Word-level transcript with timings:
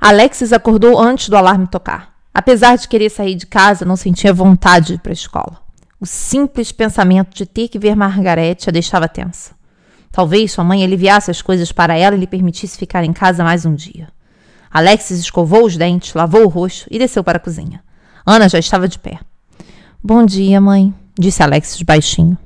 Alexis 0.00 0.52
acordou 0.52 0.98
antes 0.98 1.28
do 1.28 1.36
alarme 1.36 1.66
tocar. 1.66 2.14
Apesar 2.32 2.76
de 2.76 2.86
querer 2.86 3.10
sair 3.10 3.34
de 3.34 3.46
casa, 3.46 3.84
não 3.84 3.96
sentia 3.96 4.32
vontade 4.32 4.86
de 4.86 4.94
ir 4.94 4.98
para 4.98 5.10
a 5.10 5.12
escola. 5.12 5.60
O 6.00 6.06
simples 6.06 6.70
pensamento 6.70 7.34
de 7.34 7.44
ter 7.44 7.66
que 7.66 7.80
ver 7.80 7.96
Margarete 7.96 8.68
a 8.68 8.72
deixava 8.72 9.08
tensa. 9.08 9.56
Talvez 10.12 10.52
sua 10.52 10.62
mãe 10.62 10.84
aliviasse 10.84 11.32
as 11.32 11.42
coisas 11.42 11.72
para 11.72 11.96
ela 11.96 12.14
e 12.14 12.20
lhe 12.20 12.26
permitisse 12.28 12.78
ficar 12.78 13.02
em 13.02 13.12
casa 13.12 13.42
mais 13.42 13.66
um 13.66 13.74
dia. 13.74 14.08
Alexis 14.70 15.18
escovou 15.18 15.64
os 15.64 15.76
dentes, 15.76 16.14
lavou 16.14 16.44
o 16.44 16.48
rosto 16.48 16.86
e 16.90 16.98
desceu 16.98 17.24
para 17.24 17.38
a 17.38 17.40
cozinha. 17.40 17.82
Ana 18.24 18.48
já 18.48 18.58
estava 18.58 18.86
de 18.86 18.98
pé. 19.00 19.18
Bom 20.02 20.24
dia, 20.24 20.60
mãe, 20.60 20.94
disse 21.18 21.42
Alexis 21.42 21.82
baixinho. 21.82 22.38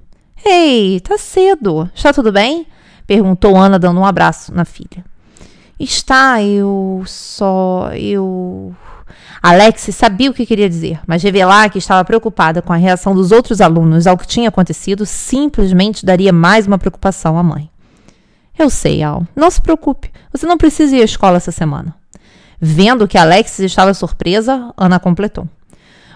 Ei, 0.43 1.01
tá 1.01 1.19
cedo. 1.19 1.91
Está 1.95 2.15
tudo 2.15 2.33
bem? 2.33 2.67
perguntou 3.07 3.59
Ana, 3.59 3.79
dando 3.79 4.01
um 4.01 4.07
abraço 4.07 4.55
na 4.55 4.65
filha. 4.65 5.05
Está, 5.83 6.41
eu 6.41 7.03
só. 7.07 7.91
Eu. 7.93 8.73
Alex 9.43 9.89
sabia 9.93 10.31
o 10.31 10.35
que 10.35 10.47
queria 10.47 10.69
dizer, 10.69 11.01
mas 11.05 11.25
revelar 11.25 11.69
que 11.71 11.79
estava 11.79 12.05
preocupada 12.05 12.63
com 12.63 12.73
a 12.73 12.77
reação 12.77 13.13
dos 13.13 13.33
outros 13.33 13.61
alunos 13.61 14.07
ao 14.07 14.17
que 14.17 14.25
tinha 14.25 14.49
acontecido 14.49 15.05
simplesmente 15.05 16.07
daria 16.07 16.33
mais 16.33 16.69
uma 16.69 16.79
preocupação 16.79 17.37
à 17.37 17.43
mãe. 17.43 17.69
Eu 18.57 18.71
sei, 18.71 19.03
Al. 19.03 19.27
Não 19.35 19.51
se 19.51 19.61
preocupe. 19.61 20.13
Você 20.33 20.47
não 20.47 20.57
precisa 20.57 20.95
ir 20.95 21.03
à 21.03 21.05
escola 21.05 21.39
essa 21.39 21.51
semana. 21.51 21.93
Vendo 22.61 23.09
que 23.09 23.19
Alex 23.19 23.59
estava 23.59 23.93
surpresa, 23.93 24.73
Ana 24.77 25.01
completou. 25.01 25.49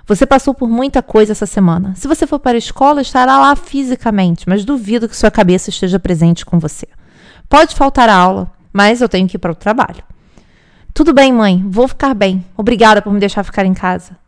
Você 0.06 0.24
passou 0.24 0.54
por 0.54 0.68
muita 0.68 1.02
coisa 1.02 1.32
essa 1.32 1.46
semana. 1.46 1.92
Se 1.96 2.06
você 2.06 2.24
for 2.24 2.38
para 2.38 2.56
a 2.56 2.59
escola, 2.59 3.01
estará 3.01 3.37
lá 3.40 3.56
fisicamente, 3.56 4.48
mas 4.48 4.64
duvido 4.64 5.09
que 5.09 5.16
sua 5.16 5.32
cabeça 5.32 5.70
esteja 5.70 5.98
presente 5.98 6.46
com 6.46 6.60
você. 6.60 6.87
Pode 7.48 7.74
faltar 7.74 8.09
a 8.09 8.14
aula, 8.14 8.51
mas 8.76 9.00
eu 9.00 9.08
tenho 9.08 9.26
que 9.26 9.36
ir 9.36 9.38
para 9.38 9.52
o 9.52 9.54
trabalho. 9.54 10.04
Tudo 10.92 11.14
bem, 11.14 11.32
mãe, 11.32 11.64
vou 11.66 11.88
ficar 11.88 12.12
bem. 12.12 12.44
Obrigada 12.54 13.00
por 13.00 13.10
me 13.10 13.18
deixar 13.18 13.42
ficar 13.42 13.64
em 13.64 13.72
casa. 13.72 14.18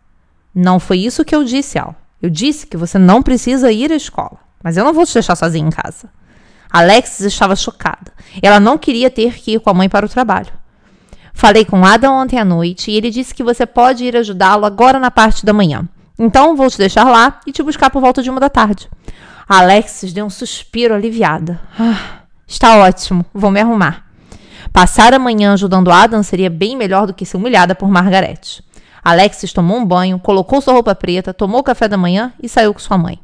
Não 0.55 0.81
foi 0.81 1.01
isso 1.01 1.23
que 1.23 1.37
eu 1.37 1.45
disse, 1.45 1.79
Al. 1.79 1.95
Eu 2.23 2.31
disse 2.31 2.67
que 2.67 2.75
você 2.75 2.99
não 2.99 3.23
precisa 3.23 3.71
ir 3.71 3.93
à 3.93 3.95
escola, 3.95 4.39
mas 4.65 4.79
eu 4.79 4.85
não 4.87 4.95
vou 4.95 5.05
te 5.05 5.13
deixar 5.13 5.37
sozinha 5.37 5.69
em 5.69 5.71
casa. 5.71 6.09
Alexis 6.71 7.27
estava 7.27 7.55
chocada. 7.55 8.11
Ela 8.41 8.59
não 8.59 8.79
queria 8.79 9.11
ter 9.11 9.35
que 9.35 9.53
ir 9.53 9.61
com 9.61 9.69
a 9.69 9.75
mãe 9.75 9.87
para 9.87 10.07
o 10.07 10.09
trabalho. 10.09 10.53
Falei 11.35 11.67
com 11.67 11.85
Adam 11.85 12.15
ontem 12.15 12.39
à 12.39 12.45
noite 12.45 12.91
e 12.91 12.97
ele 12.97 13.11
disse 13.11 13.35
que 13.35 13.45
você 13.45 13.67
pode 13.67 14.03
ir 14.03 14.17
ajudá-lo 14.17 14.65
agora 14.65 14.99
na 14.99 15.11
parte 15.11 15.45
da 15.45 15.53
manhã. 15.53 15.87
Então 16.19 16.57
vou 16.57 16.71
te 16.71 16.79
deixar 16.79 17.05
lá 17.05 17.39
e 17.47 17.53
te 17.53 17.63
buscar 17.63 17.91
por 17.91 18.01
volta 18.01 18.23
de 18.23 18.31
uma 18.31 18.41
da 18.41 18.49
tarde. 18.49 18.89
Alexis 19.47 20.15
deu 20.15 20.25
um 20.25 20.31
suspiro 20.31 20.95
aliviada. 20.95 21.61
Ah, 21.79 22.23
está 22.47 22.79
ótimo, 22.79 23.27
vou 23.35 23.51
me 23.51 23.61
arrumar. 23.61 24.08
Passar 24.73 25.15
a 25.15 25.19
manhã 25.19 25.53
ajudando 25.53 25.91
Adam 25.91 26.23
seria 26.23 26.51
bem 26.51 26.77
melhor 26.77 27.07
do 27.07 27.15
que 27.15 27.25
ser 27.25 27.37
humilhada 27.37 27.75
por 27.75 27.89
Margarete. 27.89 28.63
Alexis 29.03 29.53
tomou 29.53 29.79
um 29.79 29.85
banho, 29.85 30.19
colocou 30.19 30.61
sua 30.61 30.75
roupa 30.75 30.95
preta, 30.95 31.33
tomou 31.33 31.63
café 31.63 31.89
da 31.89 31.97
manhã 31.97 32.33
e 32.43 32.49
saiu 32.49 32.75
com 32.75 32.81
sua 32.81 32.99
mãe. 32.99 33.19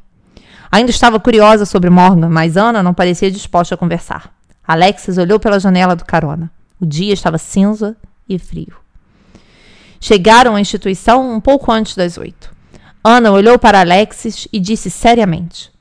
Ainda 0.71 0.91
estava 0.91 1.19
curiosa 1.19 1.65
sobre 1.65 1.89
Morgan, 1.89 2.29
mas 2.29 2.57
Ana 2.57 2.81
não 2.81 2.93
parecia 2.93 3.31
disposta 3.31 3.75
a 3.75 3.77
conversar. 3.77 4.33
Alexis 4.67 5.17
olhou 5.17 5.39
pela 5.39 5.59
janela 5.59 5.95
do 5.95 6.03
carona. 6.03 6.51
O 6.79 6.85
dia 6.85 7.13
estava 7.13 7.37
cinza 7.37 7.95
e 8.27 8.39
frio. 8.39 8.75
Chegaram 9.99 10.55
à 10.55 10.61
instituição 10.61 11.31
um 11.31 11.39
pouco 11.39 11.71
antes 11.71 11.95
das 11.95 12.17
oito. 12.17 12.53
Ana 13.03 13.31
olhou 13.31 13.59
para 13.59 13.79
Alexis 13.79 14.47
e 14.51 14.59
disse 14.59 14.89
seriamente: 14.89 15.71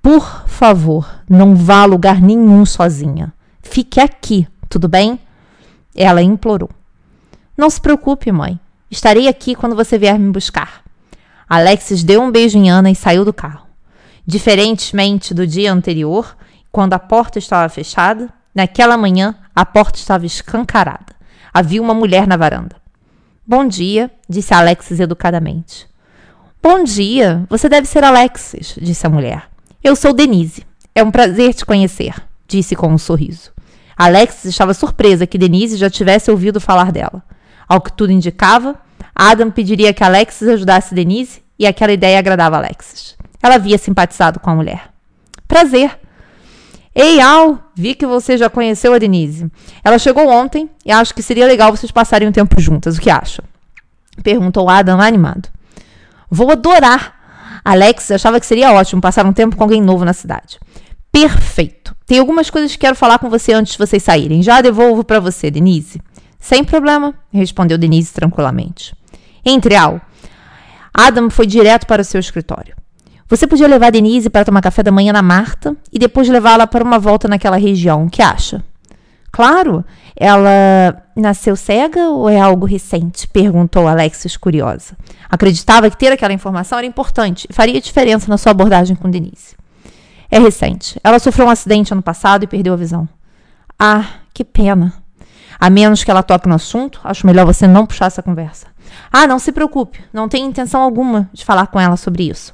Por 0.00 0.48
favor, 0.48 1.08
não 1.28 1.54
vá 1.54 1.82
a 1.82 1.84
lugar 1.84 2.20
nenhum 2.20 2.64
sozinha. 2.64 3.32
Fique 3.62 4.00
aqui 4.00 4.48
tudo 4.74 4.88
bem? 4.88 5.20
Ela 5.94 6.20
implorou. 6.20 6.68
Não 7.56 7.70
se 7.70 7.80
preocupe, 7.80 8.32
mãe. 8.32 8.58
Estarei 8.90 9.28
aqui 9.28 9.54
quando 9.54 9.76
você 9.76 9.96
vier 9.96 10.18
me 10.18 10.32
buscar. 10.32 10.82
Alexis 11.48 12.02
deu 12.02 12.20
um 12.20 12.32
beijo 12.32 12.58
em 12.58 12.68
Ana 12.68 12.90
e 12.90 12.94
saiu 12.96 13.24
do 13.24 13.32
carro. 13.32 13.68
Diferentemente 14.26 15.32
do 15.32 15.46
dia 15.46 15.72
anterior, 15.72 16.36
quando 16.72 16.92
a 16.92 16.98
porta 16.98 17.38
estava 17.38 17.68
fechada, 17.68 18.28
naquela 18.52 18.96
manhã 18.96 19.36
a 19.54 19.64
porta 19.64 19.96
estava 19.96 20.26
escancarada. 20.26 21.14
Havia 21.52 21.80
uma 21.80 21.94
mulher 21.94 22.26
na 22.26 22.36
varanda. 22.36 22.74
Bom 23.46 23.68
dia, 23.68 24.10
disse 24.28 24.52
Alexis 24.52 24.98
educadamente. 24.98 25.86
Bom 26.60 26.82
dia, 26.82 27.46
você 27.48 27.68
deve 27.68 27.86
ser 27.86 28.02
Alexis, 28.02 28.74
disse 28.80 29.06
a 29.06 29.10
mulher. 29.10 29.48
Eu 29.84 29.94
sou 29.94 30.12
Denise. 30.12 30.66
É 30.92 31.04
um 31.04 31.12
prazer 31.12 31.54
te 31.54 31.64
conhecer, 31.64 32.14
disse 32.48 32.74
com 32.74 32.88
um 32.88 32.98
sorriso. 32.98 33.53
Alexis 33.96 34.46
estava 34.46 34.74
surpresa 34.74 35.26
que 35.26 35.38
Denise 35.38 35.76
já 35.76 35.88
tivesse 35.88 36.30
ouvido 36.30 36.60
falar 36.60 36.90
dela. 36.90 37.22
Ao 37.68 37.80
que 37.80 37.92
tudo 37.92 38.12
indicava, 38.12 38.76
Adam 39.14 39.50
pediria 39.50 39.92
que 39.92 40.02
Alexis 40.02 40.48
ajudasse 40.48 40.94
Denise 40.94 41.42
e 41.58 41.66
aquela 41.66 41.92
ideia 41.92 42.18
agradava 42.18 42.56
Alexis. 42.56 43.16
Ela 43.42 43.56
havia 43.56 43.78
simpatizado 43.78 44.40
com 44.40 44.50
a 44.50 44.54
mulher. 44.54 44.88
Prazer. 45.46 45.98
Ei, 46.94 47.20
Al, 47.20 47.58
vi 47.74 47.94
que 47.94 48.06
você 48.06 48.36
já 48.36 48.48
conheceu 48.48 48.94
a 48.94 48.98
Denise. 48.98 49.50
Ela 49.82 49.98
chegou 49.98 50.28
ontem 50.28 50.70
e 50.84 50.92
acho 50.92 51.14
que 51.14 51.22
seria 51.22 51.46
legal 51.46 51.70
vocês 51.70 51.90
passarem 51.90 52.28
um 52.28 52.32
tempo 52.32 52.60
juntas. 52.60 52.96
O 52.96 53.00
que 53.00 53.10
acha? 53.10 53.42
Perguntou 54.22 54.68
Adam 54.68 55.00
animado. 55.00 55.48
Vou 56.30 56.50
adorar. 56.50 57.14
Alexis 57.64 58.12
achava 58.12 58.38
que 58.38 58.46
seria 58.46 58.72
ótimo 58.72 59.00
passar 59.00 59.26
um 59.26 59.32
tempo 59.32 59.56
com 59.56 59.64
alguém 59.64 59.80
novo 59.80 60.04
na 60.04 60.12
cidade. 60.12 60.58
Perfeito. 61.14 61.94
Tem 62.04 62.18
algumas 62.18 62.50
coisas 62.50 62.72
que 62.72 62.78
quero 62.78 62.96
falar 62.96 63.20
com 63.20 63.30
você 63.30 63.52
antes 63.52 63.74
de 63.74 63.78
vocês 63.78 64.02
saírem. 64.02 64.42
Já 64.42 64.60
devolvo 64.60 65.04
para 65.04 65.20
você, 65.20 65.48
Denise. 65.48 66.02
Sem 66.40 66.64
problema, 66.64 67.14
respondeu 67.32 67.78
Denise 67.78 68.12
tranquilamente. 68.12 68.96
Entre 69.44 69.76
Al. 69.76 70.00
Adam 70.92 71.30
foi 71.30 71.46
direto 71.46 71.86
para 71.86 72.02
o 72.02 72.04
seu 72.04 72.18
escritório. 72.18 72.74
Você 73.28 73.46
podia 73.46 73.68
levar 73.68 73.92
Denise 73.92 74.28
para 74.28 74.44
tomar 74.44 74.60
café 74.60 74.82
da 74.82 74.90
manhã 74.90 75.12
na 75.12 75.22
Marta 75.22 75.76
e 75.92 76.00
depois 76.00 76.28
levá-la 76.28 76.66
para 76.66 76.82
uma 76.82 76.98
volta 76.98 77.28
naquela 77.28 77.56
região. 77.56 78.06
O 78.06 78.10
que 78.10 78.20
acha? 78.20 78.64
Claro. 79.30 79.84
Ela 80.16 81.00
nasceu 81.14 81.54
cega 81.54 82.08
ou 82.08 82.28
é 82.28 82.40
algo 82.40 82.66
recente? 82.66 83.28
perguntou 83.28 83.86
Alexis 83.86 84.36
curiosa. 84.36 84.96
Acreditava 85.30 85.88
que 85.88 85.96
ter 85.96 86.10
aquela 86.10 86.34
informação 86.34 86.78
era 86.78 86.86
importante 86.88 87.46
e 87.48 87.52
faria 87.52 87.80
diferença 87.80 88.28
na 88.28 88.36
sua 88.36 88.50
abordagem 88.50 88.96
com 88.96 89.08
Denise. 89.08 89.54
É 90.34 90.38
recente. 90.40 90.98
Ela 91.04 91.20
sofreu 91.20 91.46
um 91.46 91.50
acidente 91.50 91.92
ano 91.92 92.02
passado 92.02 92.42
e 92.42 92.48
perdeu 92.48 92.72
a 92.72 92.76
visão. 92.76 93.08
Ah, 93.78 94.04
que 94.34 94.42
pena. 94.42 94.92
A 95.60 95.70
menos 95.70 96.02
que 96.02 96.10
ela 96.10 96.24
toque 96.24 96.48
no 96.48 96.56
assunto, 96.56 97.00
acho 97.04 97.24
melhor 97.24 97.46
você 97.46 97.68
não 97.68 97.86
puxar 97.86 98.06
essa 98.06 98.20
conversa. 98.20 98.66
Ah, 99.12 99.28
não 99.28 99.38
se 99.38 99.52
preocupe, 99.52 100.00
não 100.12 100.28
tenho 100.28 100.48
intenção 100.48 100.82
alguma 100.82 101.30
de 101.32 101.44
falar 101.44 101.68
com 101.68 101.78
ela 101.78 101.96
sobre 101.96 102.28
isso. 102.28 102.52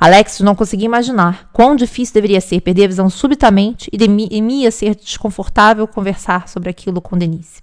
Alex 0.00 0.40
não 0.40 0.54
conseguia 0.54 0.86
imaginar 0.86 1.50
quão 1.52 1.76
difícil 1.76 2.14
deveria 2.14 2.40
ser 2.40 2.62
perder 2.62 2.84
a 2.84 2.88
visão 2.88 3.10
subitamente 3.10 3.90
e 3.92 3.98
temia 3.98 4.70
ser 4.70 4.94
desconfortável 4.94 5.86
conversar 5.86 6.48
sobre 6.48 6.70
aquilo 6.70 7.02
com 7.02 7.18
Denise. 7.18 7.62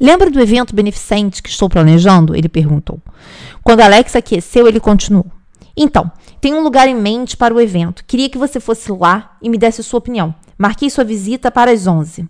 Lembra 0.00 0.30
do 0.30 0.40
evento 0.40 0.74
beneficente 0.74 1.42
que 1.42 1.50
estou 1.50 1.68
planejando? 1.68 2.34
Ele 2.34 2.48
perguntou. 2.48 2.98
Quando 3.62 3.82
Alex 3.82 4.16
aqueceu, 4.16 4.66
ele 4.66 4.80
continuou. 4.80 5.26
Então, 5.76 6.10
tenho 6.40 6.58
um 6.58 6.62
lugar 6.62 6.88
em 6.88 6.94
mente 6.94 7.36
para 7.36 7.54
o 7.54 7.60
evento. 7.60 8.04
Queria 8.06 8.28
que 8.28 8.38
você 8.38 8.60
fosse 8.60 8.90
lá 8.92 9.36
e 9.40 9.48
me 9.48 9.58
desse 9.58 9.82
sua 9.82 9.98
opinião. 9.98 10.34
Marquei 10.58 10.88
sua 10.88 11.04
visita 11.04 11.50
para 11.50 11.70
as 11.70 11.86
11. 11.86 12.28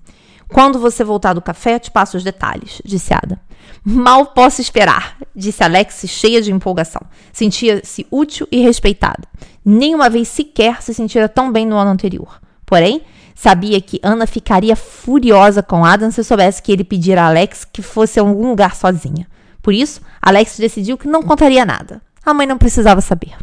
Quando 0.48 0.78
você 0.78 1.02
voltar 1.02 1.32
do 1.32 1.42
café, 1.42 1.78
te 1.78 1.90
passo 1.90 2.16
os 2.16 2.24
detalhes, 2.24 2.80
disse 2.84 3.12
Ada. 3.12 3.40
Mal 3.84 4.26
posso 4.26 4.60
esperar, 4.60 5.16
disse 5.34 5.62
Alex, 5.62 6.04
cheia 6.06 6.40
de 6.40 6.52
empolgação. 6.52 7.02
Sentia-se 7.32 8.06
útil 8.10 8.46
e 8.50 8.60
respeitada. 8.60 9.24
Nenhuma 9.64 10.08
vez 10.08 10.28
sequer 10.28 10.82
se 10.82 10.94
sentira 10.94 11.28
tão 11.28 11.50
bem 11.50 11.66
no 11.66 11.76
ano 11.76 11.90
anterior. 11.90 12.40
Porém, 12.64 13.02
sabia 13.34 13.80
que 13.80 14.00
Ana 14.02 14.26
ficaria 14.26 14.76
furiosa 14.76 15.62
com 15.62 15.84
Adam 15.84 16.10
se 16.10 16.22
soubesse 16.22 16.62
que 16.62 16.72
ele 16.72 16.84
pedira 16.84 17.22
a 17.22 17.26
Alex 17.26 17.64
que 17.64 17.82
fosse 17.82 18.18
a 18.18 18.22
algum 18.22 18.48
lugar 18.48 18.74
sozinha. 18.74 19.26
Por 19.62 19.74
isso, 19.74 20.00
Alex 20.22 20.58
decidiu 20.58 20.96
que 20.96 21.08
não 21.08 21.22
contaria 21.22 21.64
nada. 21.64 22.00
A 22.24 22.32
mãe 22.32 22.46
não 22.46 22.58
precisava 22.58 23.00
saber. 23.00 23.36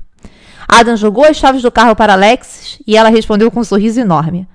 Adam 0.79 0.97
jogou 0.97 1.25
as 1.25 1.37
chaves 1.37 1.61
do 1.61 1.71
carro 1.71 1.95
para 1.95 2.13
Alexis 2.13 2.79
e 2.87 2.97
ela 2.97 3.09
respondeu 3.09 3.51
com 3.51 3.59
um 3.59 3.63
sorriso 3.63 3.99
enorme. 3.99 4.47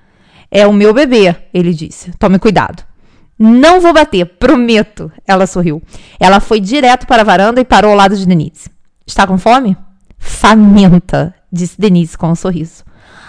É 0.50 0.66
o 0.66 0.72
meu 0.72 0.92
bebê, 0.92 1.34
ele 1.52 1.72
disse. 1.72 2.10
Tome 2.18 2.38
cuidado. 2.38 2.82
Não 3.38 3.80
vou 3.80 3.92
bater, 3.92 4.24
prometo. 4.24 5.12
Ela 5.26 5.46
sorriu. 5.46 5.80
Ela 6.18 6.40
foi 6.40 6.58
direto 6.58 7.06
para 7.06 7.22
a 7.22 7.24
varanda 7.24 7.60
e 7.60 7.64
parou 7.64 7.92
ao 7.92 7.96
lado 7.96 8.16
de 8.16 8.26
Denise. 8.26 8.68
Está 9.06 9.26
com 9.26 9.38
fome? 9.38 9.76
Faminta, 10.18 11.34
disse 11.52 11.80
Denise 11.80 12.18
com 12.18 12.30
um 12.30 12.34
sorriso. 12.34 12.82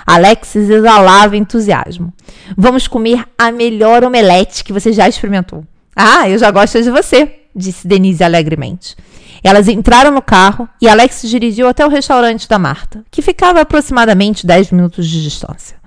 Alexis 0.05 0.67
exalava 0.67 1.37
entusiasmo. 1.37 2.11
Vamos 2.57 2.87
comer 2.87 3.23
a 3.37 3.51
melhor 3.51 4.03
omelete 4.03 4.63
que 4.63 4.73
você 4.73 4.91
já 4.91 5.07
experimentou. 5.07 5.63
Ah, 5.95 6.27
eu 6.27 6.39
já 6.39 6.49
gosto 6.49 6.81
de 6.81 6.89
você, 6.89 7.41
disse 7.55 7.87
Denise 7.87 8.23
alegremente. 8.23 8.95
Elas 9.43 9.67
entraram 9.67 10.11
no 10.11 10.21
carro 10.21 10.67
e 10.81 10.87
Alex 10.87 11.21
dirigiu 11.23 11.67
até 11.67 11.85
o 11.85 11.89
restaurante 11.89 12.47
da 12.47 12.59
Marta, 12.59 13.03
que 13.09 13.21
ficava 13.21 13.59
a 13.59 13.61
aproximadamente 13.61 14.45
10 14.45 14.71
minutos 14.71 15.07
de 15.07 15.23
distância. 15.23 15.77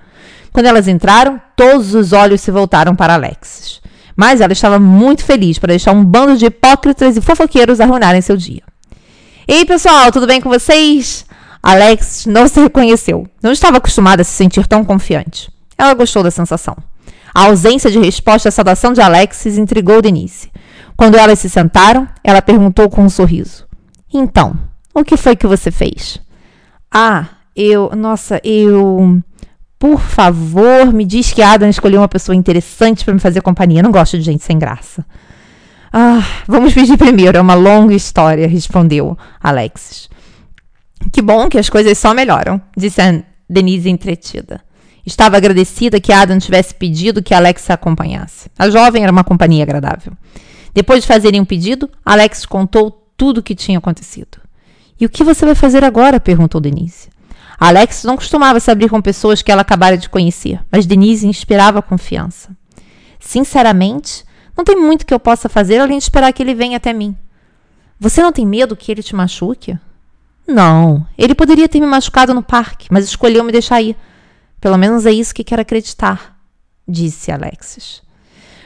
Quando 0.51 0.67
elas 0.67 0.87
entraram, 0.87 1.41
todos 1.55 1.93
os 1.95 2.13
olhos 2.13 2.41
se 2.41 2.51
voltaram 2.51 2.95
para 2.95 3.15
Alexis. 3.15 3.81
Mas 4.15 4.41
ela 4.41 4.53
estava 4.53 4.79
muito 4.79 5.23
feliz 5.23 5.57
para 5.57 5.69
deixar 5.69 5.91
um 5.91 6.03
bando 6.03 6.37
de 6.37 6.45
hipócritas 6.45 7.17
e 7.17 7.21
fofoqueiros 7.21 7.79
arruinarem 7.79 8.21
seu 8.21 8.37
dia. 8.37 8.61
Ei, 9.47 9.65
pessoal, 9.65 10.11
tudo 10.11 10.27
bem 10.27 10.39
com 10.39 10.49
vocês? 10.49 11.25
Alex 11.61 12.25
não 12.27 12.47
se 12.47 12.59
reconheceu. 12.59 13.27
Não 13.41 13.51
estava 13.51 13.77
acostumada 13.77 14.21
a 14.21 14.25
se 14.25 14.31
sentir 14.31 14.67
tão 14.67 14.85
confiante. 14.85 15.51
Ela 15.77 15.93
gostou 15.93 16.21
da 16.21 16.29
sensação. 16.29 16.75
A 17.33 17.45
ausência 17.45 17.89
de 17.89 17.97
resposta 17.97 18.49
à 18.49 18.51
saudação 18.51 18.93
de 18.93 19.01
Alexis 19.01 19.57
intrigou 19.57 20.01
Denise. 20.01 20.51
Quando 20.95 21.15
elas 21.15 21.39
se 21.39 21.49
sentaram, 21.49 22.07
ela 22.23 22.41
perguntou 22.41 22.89
com 22.89 23.03
um 23.03 23.09
sorriso: 23.09 23.65
Então, 24.13 24.57
o 24.93 25.03
que 25.03 25.17
foi 25.17 25.35
que 25.35 25.47
você 25.47 25.71
fez? 25.71 26.19
Ah, 26.91 27.27
eu. 27.55 27.91
Nossa, 27.95 28.39
eu. 28.43 29.21
Por 29.79 29.99
favor, 29.99 30.93
me 30.93 31.03
diz 31.03 31.33
que 31.33 31.41
Adam 31.41 31.67
escolheu 31.67 31.99
uma 31.99 32.07
pessoa 32.07 32.35
interessante 32.35 33.03
para 33.03 33.13
me 33.13 33.19
fazer 33.19 33.41
companhia. 33.41 33.79
Eu 33.79 33.83
não 33.83 33.91
gosto 33.91 34.17
de 34.17 34.23
gente 34.23 34.43
sem 34.43 34.57
graça. 34.57 35.05
Ah, 35.91 36.25
vamos 36.47 36.73
pedir 36.73 36.97
primeiro, 36.97 37.37
é 37.37 37.41
uma 37.41 37.53
longa 37.53 37.93
história, 37.93 38.47
respondeu 38.47 39.15
Alexis. 39.39 40.09
Que 41.11 41.21
bom 41.21 41.47
que 41.47 41.59
as 41.59 41.69
coisas 41.69 41.97
só 41.99 42.15
melhoram, 42.15 42.59
disse 42.75 42.99
Denise 43.47 43.89
entretida. 43.89 44.61
Estava 45.05 45.37
agradecida 45.37 45.99
que 45.99 46.13
Adam 46.13 46.39
tivesse 46.39 46.73
pedido 46.73 47.21
que 47.21 47.33
Alex 47.33 47.69
a 47.69 47.73
acompanhasse. 47.73 48.49
A 48.57 48.69
jovem 48.69 49.03
era 49.03 49.11
uma 49.11 49.23
companhia 49.23 49.63
agradável. 49.63 50.13
Depois 50.73 51.01
de 51.01 51.07
fazerem 51.07 51.39
um 51.39 51.45
pedido, 51.45 51.89
Alex 52.03 52.45
contou 52.45 52.91
tudo 53.15 53.39
o 53.39 53.43
que 53.43 53.55
tinha 53.55 53.77
acontecido. 53.77 54.39
E 54.99 55.05
o 55.05 55.09
que 55.09 55.23
você 55.23 55.45
vai 55.45 55.55
fazer 55.55 55.83
agora? 55.83 56.19
perguntou 56.19 56.59
Denise. 56.59 57.09
Alex 57.59 58.03
não 58.03 58.15
costumava 58.15 58.59
se 58.59 58.71
abrir 58.71 58.89
com 58.89 59.01
pessoas 59.01 59.41
que 59.41 59.51
ela 59.51 59.61
acabara 59.61 59.97
de 59.97 60.09
conhecer, 60.09 60.59
mas 60.71 60.85
Denise 60.85 61.27
inspirava 61.27 61.81
confiança. 61.81 62.49
Sinceramente, 63.19 64.25
não 64.57 64.63
tem 64.63 64.75
muito 64.75 65.05
que 65.05 65.13
eu 65.13 65.19
possa 65.19 65.47
fazer 65.47 65.79
além 65.79 65.97
de 65.97 66.03
esperar 66.03 66.33
que 66.33 66.43
ele 66.43 66.53
venha 66.53 66.77
até 66.77 66.91
mim. 66.91 67.15
Você 67.99 68.21
não 68.21 68.33
tem 68.33 68.45
medo 68.45 68.75
que 68.75 68.91
ele 68.91 69.01
te 69.01 69.15
machuque? 69.15 69.77
Não, 70.45 71.07
ele 71.17 71.33
poderia 71.33 71.69
ter 71.69 71.79
me 71.79 71.87
machucado 71.87 72.33
no 72.33 72.43
parque, 72.43 72.87
mas 72.91 73.05
escolheu 73.05 73.43
me 73.43 73.51
deixar 73.51 73.81
ir. 73.81 73.95
Pelo 74.59 74.77
menos 74.77 75.05
é 75.05 75.11
isso 75.11 75.33
que 75.33 75.43
quero 75.43 75.61
acreditar, 75.61 76.37
disse 76.87 77.31
Alexis. 77.31 78.02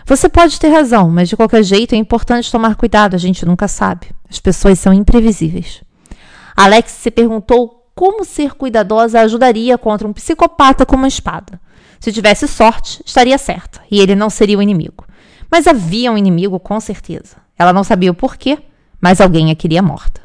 Você 0.07 0.29
pode 0.29 0.57
ter 0.57 0.69
razão, 0.69 1.09
mas 1.09 1.27
de 1.27 1.35
qualquer 1.35 1.61
jeito 1.63 1.93
é 1.93 1.97
importante 1.97 2.49
tomar 2.49 2.77
cuidado, 2.77 3.13
a 3.13 3.19
gente 3.19 3.45
nunca 3.45 3.67
sabe. 3.67 4.07
As 4.29 4.39
pessoas 4.39 4.79
são 4.79 4.93
imprevisíveis. 4.93 5.83
Alex 6.55 6.93
se 6.93 7.11
perguntou 7.11 7.91
como 7.93 8.23
ser 8.23 8.53
cuidadosa 8.53 9.19
ajudaria 9.19 9.77
contra 9.77 10.07
um 10.07 10.13
psicopata 10.13 10.85
com 10.85 10.95
uma 10.95 11.09
espada. 11.09 11.59
Se 11.99 12.13
tivesse 12.13 12.47
sorte, 12.47 13.03
estaria 13.05 13.37
certa, 13.37 13.81
e 13.91 13.99
ele 13.99 14.15
não 14.15 14.29
seria 14.29 14.57
o 14.57 14.61
inimigo. 14.61 15.05
Mas 15.51 15.67
havia 15.67 16.09
um 16.09 16.17
inimigo 16.17 16.57
com 16.57 16.79
certeza. 16.79 17.35
Ela 17.59 17.73
não 17.73 17.83
sabia 17.83 18.11
o 18.11 18.15
porquê, 18.15 18.59
mas 19.01 19.19
alguém 19.19 19.51
a 19.51 19.55
queria 19.55 19.81
morta. 19.81 20.21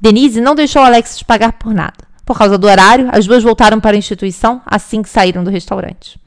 Denise 0.00 0.40
não 0.40 0.54
deixou 0.54 0.80
Alex 0.80 1.22
pagar 1.22 1.52
por 1.52 1.74
nada. 1.74 2.08
Por 2.24 2.38
causa 2.38 2.56
do 2.56 2.66
horário, 2.66 3.10
as 3.12 3.26
duas 3.26 3.42
voltaram 3.42 3.78
para 3.78 3.94
a 3.94 3.98
instituição 3.98 4.62
assim 4.64 5.02
que 5.02 5.10
saíram 5.10 5.44
do 5.44 5.50
restaurante. 5.50 6.18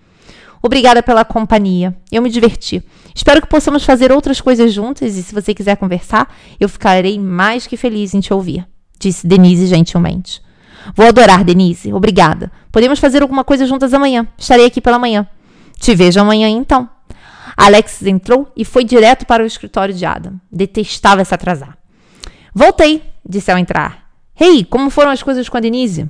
Obrigada 0.66 1.04
pela 1.04 1.24
companhia. 1.24 1.96
Eu 2.12 2.24
me 2.24 2.30
diverti. 2.32 2.84
Espero 3.14 3.40
que 3.40 3.48
possamos 3.48 3.86
fazer 3.86 4.12
outras 4.12 4.42
coisas 4.42 4.74
juntas 4.74 5.16
e 5.16 5.22
se 5.22 5.32
você 5.32 5.54
quiser 5.54 5.78
conversar, 5.78 6.36
eu 6.60 6.68
ficarei 6.68 7.20
mais 7.20 7.68
que 7.68 7.78
feliz 7.78 8.16
em 8.16 8.20
te 8.20 8.34
ouvir, 8.34 8.68
disse 9.00 9.28
Denise 9.28 9.68
gentilmente. 9.68 10.42
Vou 10.96 11.06
adorar, 11.06 11.44
Denise. 11.44 11.94
Obrigada. 11.94 12.52
Podemos 12.72 12.98
fazer 12.98 13.22
alguma 13.22 13.44
coisa 13.44 13.68
juntas 13.68 13.94
amanhã. 13.94 14.28
Estarei 14.36 14.66
aqui 14.66 14.82
pela 14.82 14.98
manhã. 14.98 15.28
Te 15.80 15.94
vejo 15.94 16.20
amanhã 16.20 16.50
então. 16.50 16.90
Alex 17.56 18.02
entrou 18.02 18.52
e 18.58 18.66
foi 18.66 18.84
direto 18.84 19.24
para 19.28 19.44
o 19.44 19.46
escritório 19.46 19.94
de 19.94 20.04
Adam. 20.04 20.34
Detestava 20.52 21.24
se 21.24 21.36
atrasar. 21.36 21.78
Voltei, 22.56 23.04
disse 23.24 23.52
ao 23.52 23.60
entrar. 23.60 24.10
Hey, 24.36 24.66
como 24.66 24.90
foram 24.90 25.12
as 25.12 25.22
coisas 25.22 25.48
com 25.48 25.58
a 25.58 25.60
Denise? 25.60 26.10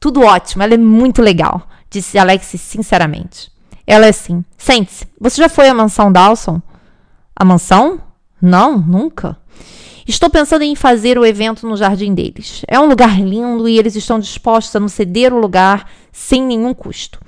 Tudo 0.00 0.22
ótimo, 0.22 0.62
ela 0.62 0.72
é 0.72 0.78
muito 0.78 1.20
legal, 1.20 1.68
disse 1.90 2.16
Alex 2.16 2.46
sinceramente. 2.46 3.59
Ela 3.90 4.06
é 4.06 4.10
assim. 4.10 4.44
Sente-se. 4.56 5.04
Você 5.20 5.42
já 5.42 5.48
foi 5.48 5.68
à 5.68 5.74
mansão 5.74 6.12
Dawson? 6.12 6.62
A 7.34 7.44
mansão? 7.44 8.00
Não, 8.40 8.78
nunca. 8.78 9.36
Estou 10.06 10.30
pensando 10.30 10.62
em 10.62 10.76
fazer 10.76 11.18
o 11.18 11.26
evento 11.26 11.66
no 11.66 11.76
jardim 11.76 12.14
deles. 12.14 12.62
É 12.68 12.78
um 12.78 12.86
lugar 12.86 13.20
lindo 13.20 13.68
e 13.68 13.76
eles 13.76 13.96
estão 13.96 14.20
dispostos 14.20 14.76
a 14.76 14.78
nos 14.78 14.92
ceder 14.92 15.34
o 15.34 15.40
lugar 15.40 15.90
sem 16.12 16.40
nenhum 16.40 16.72
custo. 16.72 17.18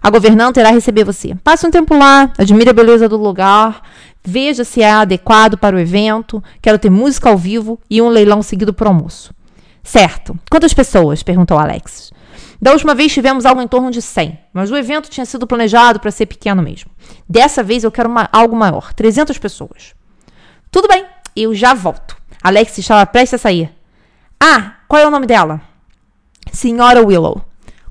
A 0.00 0.10
governanta 0.10 0.60
irá 0.60 0.70
receber 0.70 1.02
você. 1.02 1.34
Passe 1.42 1.66
um 1.66 1.72
tempo 1.72 1.92
lá, 1.92 2.32
admire 2.38 2.70
a 2.70 2.72
beleza 2.72 3.08
do 3.08 3.16
lugar, 3.16 3.82
veja 4.22 4.62
se 4.62 4.80
é 4.80 4.92
adequado 4.92 5.58
para 5.58 5.74
o 5.74 5.80
evento. 5.80 6.40
Quero 6.60 6.78
ter 6.78 6.88
música 6.88 7.30
ao 7.30 7.36
vivo 7.36 7.80
e 7.90 8.00
um 8.00 8.08
leilão 8.08 8.44
seguido 8.44 8.72
por 8.72 8.86
almoço. 8.86 9.34
Certo. 9.82 10.38
Quantas 10.48 10.72
pessoas? 10.72 11.24
perguntou 11.24 11.58
Alex. 11.58 12.12
Da 12.62 12.70
última 12.70 12.94
vez 12.94 13.12
tivemos 13.12 13.44
algo 13.44 13.60
em 13.60 13.66
torno 13.66 13.90
de 13.90 14.00
100, 14.00 14.38
mas 14.52 14.70
o 14.70 14.76
evento 14.76 15.10
tinha 15.10 15.26
sido 15.26 15.48
planejado 15.48 15.98
para 15.98 16.12
ser 16.12 16.26
pequeno 16.26 16.62
mesmo. 16.62 16.92
Dessa 17.28 17.60
vez 17.60 17.82
eu 17.82 17.90
quero 17.90 18.08
uma, 18.08 18.28
algo 18.32 18.54
maior, 18.54 18.92
300 18.94 19.36
pessoas. 19.36 19.96
Tudo 20.70 20.86
bem, 20.86 21.04
eu 21.34 21.52
já 21.56 21.74
volto. 21.74 22.16
Alex 22.40 22.78
estava 22.78 23.04
prestes 23.04 23.34
a 23.34 23.38
sair. 23.38 23.74
Ah, 24.38 24.76
qual 24.86 25.02
é 25.02 25.06
o 25.08 25.10
nome 25.10 25.26
dela? 25.26 25.60
Senhora 26.52 27.04
Willow. 27.04 27.44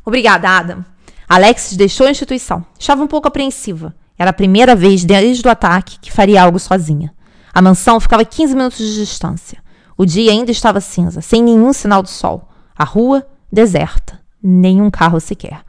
Obrigada, 0.06 0.48
Adam. 0.48 0.86
Alex 1.28 1.74
deixou 1.74 2.08
a 2.08 2.12
instituição. 2.12 2.66
Estava 2.80 3.04
um 3.04 3.08
pouco 3.08 3.28
apreensiva. 3.28 3.94
Era 4.18 4.30
a 4.30 4.34
primeira 4.34 4.74
vez 4.74 5.04
desde 5.04 5.46
o 5.46 5.52
ataque 5.52 6.00
que 6.00 6.14
faria 6.14 6.44
algo 6.44 6.60
sozinha. 6.60 7.14
A 7.54 7.62
mansão 7.62 8.00
ficava 8.00 8.22
a 8.22 8.26
15 8.26 8.56
minutos 8.56 8.78
de 8.78 8.96
distância. 8.96 9.62
O 9.98 10.06
dia 10.06 10.32
ainda 10.32 10.50
estava 10.50 10.80
cinza, 10.80 11.20
sem 11.20 11.44
nenhum 11.44 11.74
sinal 11.74 12.02
do 12.02 12.10
sol. 12.10 12.50
A 12.74 12.86
rua, 12.86 13.28
deserta 13.52 14.21
nenhum 14.42 14.90
carro 14.90 15.20
sequer. 15.20 15.62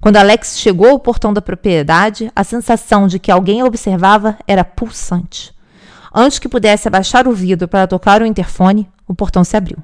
Quando 0.00 0.16
Alex 0.16 0.58
chegou 0.58 0.88
ao 0.88 0.98
portão 0.98 1.32
da 1.32 1.40
propriedade, 1.40 2.30
a 2.34 2.42
sensação 2.42 3.06
de 3.06 3.18
que 3.18 3.30
alguém 3.30 3.60
a 3.60 3.64
observava 3.64 4.36
era 4.48 4.64
pulsante. 4.64 5.54
Antes 6.12 6.38
que 6.38 6.48
pudesse 6.48 6.88
abaixar 6.88 7.28
o 7.28 7.32
vidro 7.32 7.68
para 7.68 7.86
tocar 7.86 8.20
o 8.20 8.26
interfone, 8.26 8.88
o 9.06 9.14
portão 9.14 9.44
se 9.44 9.56
abriu. 9.56 9.78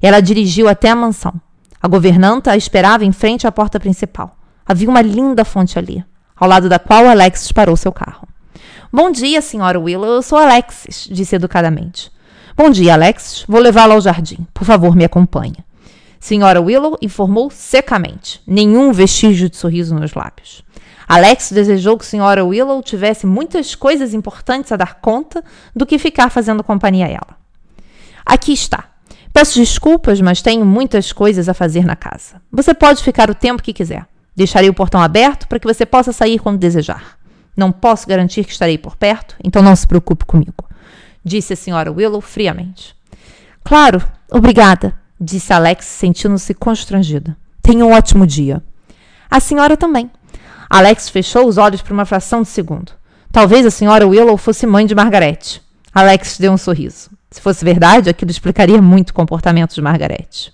Ela 0.00 0.20
dirigiu 0.20 0.68
até 0.68 0.90
a 0.90 0.96
mansão. 0.96 1.32
A 1.80 1.88
governanta 1.88 2.50
a 2.50 2.56
esperava 2.56 3.04
em 3.04 3.12
frente 3.12 3.46
à 3.46 3.52
porta 3.52 3.78
principal. 3.78 4.36
Havia 4.66 4.88
uma 4.88 5.00
linda 5.00 5.44
fonte 5.44 5.78
ali, 5.78 6.04
ao 6.36 6.48
lado 6.48 6.68
da 6.68 6.78
qual 6.78 7.06
Alexis 7.06 7.52
parou 7.52 7.76
seu 7.76 7.92
carro. 7.92 8.26
Bom 8.92 9.10
dia, 9.10 9.40
senhora 9.40 9.80
Willow. 9.80 10.06
Eu 10.10 10.22
sou 10.22 10.38
Alexis, 10.38 11.08
disse 11.10 11.36
educadamente. 11.36 12.10
Bom 12.56 12.68
dia, 12.68 12.94
Alexis. 12.94 13.44
Vou 13.48 13.60
levá-la 13.60 13.94
ao 13.94 14.00
jardim. 14.00 14.46
Por 14.52 14.64
favor, 14.64 14.94
me 14.94 15.04
acompanhe. 15.04 15.56
Senhora 16.22 16.60
Willow 16.60 16.96
informou 17.02 17.50
secamente, 17.50 18.40
nenhum 18.46 18.92
vestígio 18.92 19.50
de 19.50 19.56
sorriso 19.56 19.92
nos 19.92 20.14
lábios. 20.14 20.62
Alex 21.08 21.50
desejou 21.50 21.98
que 21.98 22.06
Senhora 22.06 22.44
Willow 22.44 22.80
tivesse 22.80 23.26
muitas 23.26 23.74
coisas 23.74 24.14
importantes 24.14 24.70
a 24.70 24.76
dar 24.76 25.00
conta 25.00 25.42
do 25.74 25.84
que 25.84 25.98
ficar 25.98 26.30
fazendo 26.30 26.62
companhia 26.62 27.06
a 27.06 27.08
ela. 27.08 27.36
Aqui 28.24 28.52
está. 28.52 28.84
Peço 29.32 29.58
desculpas, 29.58 30.20
mas 30.20 30.40
tenho 30.40 30.64
muitas 30.64 31.12
coisas 31.12 31.48
a 31.48 31.54
fazer 31.54 31.84
na 31.84 31.96
casa. 31.96 32.40
Você 32.52 32.72
pode 32.72 33.02
ficar 33.02 33.28
o 33.28 33.34
tempo 33.34 33.60
que 33.60 33.72
quiser. 33.72 34.06
Deixarei 34.36 34.70
o 34.70 34.74
portão 34.74 35.02
aberto 35.02 35.48
para 35.48 35.58
que 35.58 35.66
você 35.66 35.84
possa 35.84 36.12
sair 36.12 36.38
quando 36.38 36.56
desejar. 36.56 37.18
Não 37.56 37.72
posso 37.72 38.06
garantir 38.06 38.44
que 38.44 38.52
estarei 38.52 38.78
por 38.78 38.94
perto, 38.94 39.34
então 39.42 39.60
não 39.60 39.74
se 39.74 39.88
preocupe 39.88 40.24
comigo, 40.24 40.68
disse 41.24 41.54
a 41.54 41.56
senhora 41.56 41.90
Willow 41.90 42.20
friamente. 42.20 42.94
Claro, 43.64 44.00
obrigada, 44.30 45.01
disse 45.22 45.52
Alex, 45.52 45.86
sentindo-se 45.86 46.52
constrangida. 46.52 47.36
Tenha 47.62 47.86
um 47.86 47.92
ótimo 47.92 48.26
dia. 48.26 48.62
A 49.30 49.38
senhora 49.38 49.76
também. 49.76 50.10
Alex 50.68 51.08
fechou 51.08 51.46
os 51.46 51.58
olhos 51.58 51.80
por 51.80 51.92
uma 51.92 52.04
fração 52.04 52.42
de 52.42 52.48
segundo. 52.48 52.92
Talvez 53.30 53.64
a 53.64 53.70
senhora 53.70 54.06
Willow 54.06 54.36
fosse 54.36 54.66
mãe 54.66 54.84
de 54.84 54.94
Margaret. 54.94 55.60
Alex 55.94 56.38
deu 56.38 56.52
um 56.52 56.58
sorriso. 56.58 57.10
Se 57.30 57.40
fosse 57.40 57.64
verdade, 57.64 58.10
aquilo 58.10 58.30
explicaria 58.30 58.82
muito 58.82 59.10
o 59.10 59.14
comportamento 59.14 59.74
de 59.74 59.80
Margaret. 59.80 60.52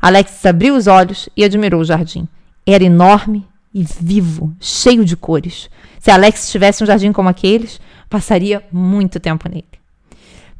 Alex 0.00 0.46
abriu 0.46 0.76
os 0.76 0.86
olhos 0.86 1.28
e 1.36 1.44
admirou 1.44 1.80
o 1.80 1.84
jardim. 1.84 2.28
Era 2.64 2.84
enorme 2.84 3.46
e 3.74 3.82
vivo, 3.82 4.54
cheio 4.60 5.04
de 5.04 5.16
cores. 5.16 5.68
Se 6.00 6.10
Alex 6.10 6.50
tivesse 6.50 6.82
um 6.82 6.86
jardim 6.86 7.12
como 7.12 7.28
aqueles, 7.28 7.80
passaria 8.08 8.62
muito 8.72 9.18
tempo 9.18 9.48
nele. 9.48 9.64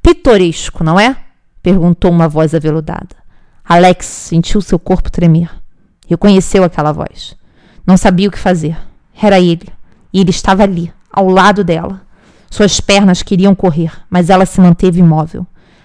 Pitoresco, 0.03 0.83
não 0.83 0.99
é? 0.99 1.17
perguntou 1.63 2.11
uma 2.11 2.29
voz 2.29 2.55
aveludada. 2.55 3.26
Alex 3.69 4.07
sentiu 4.07 4.61
seu 4.61 4.79
corpo 4.79 5.11
tremer. 5.11 5.51
Reconheceu 6.07 6.63
aquela 6.63 6.93
voz. 6.93 7.37
Não 7.85 7.97
sabia 7.97 8.29
o 8.29 8.31
que 8.31 8.39
fazer. 8.39 8.79
Era 9.21 9.41
ele. 9.41 9.67
E 10.13 10.21
ele 10.21 10.31
estava 10.31 10.63
ali, 10.63 10.93
ao 11.11 11.29
lado 11.29 11.65
dela. 11.65 12.01
Suas 12.49 12.81
pernas 12.81 13.25
queriam 13.25 13.57
correr, 13.57 13.91
mas 14.09 14.31
ela 14.31 14.47
se 14.47 14.61
manteve 14.61 15.01
imóvel. 15.01 15.45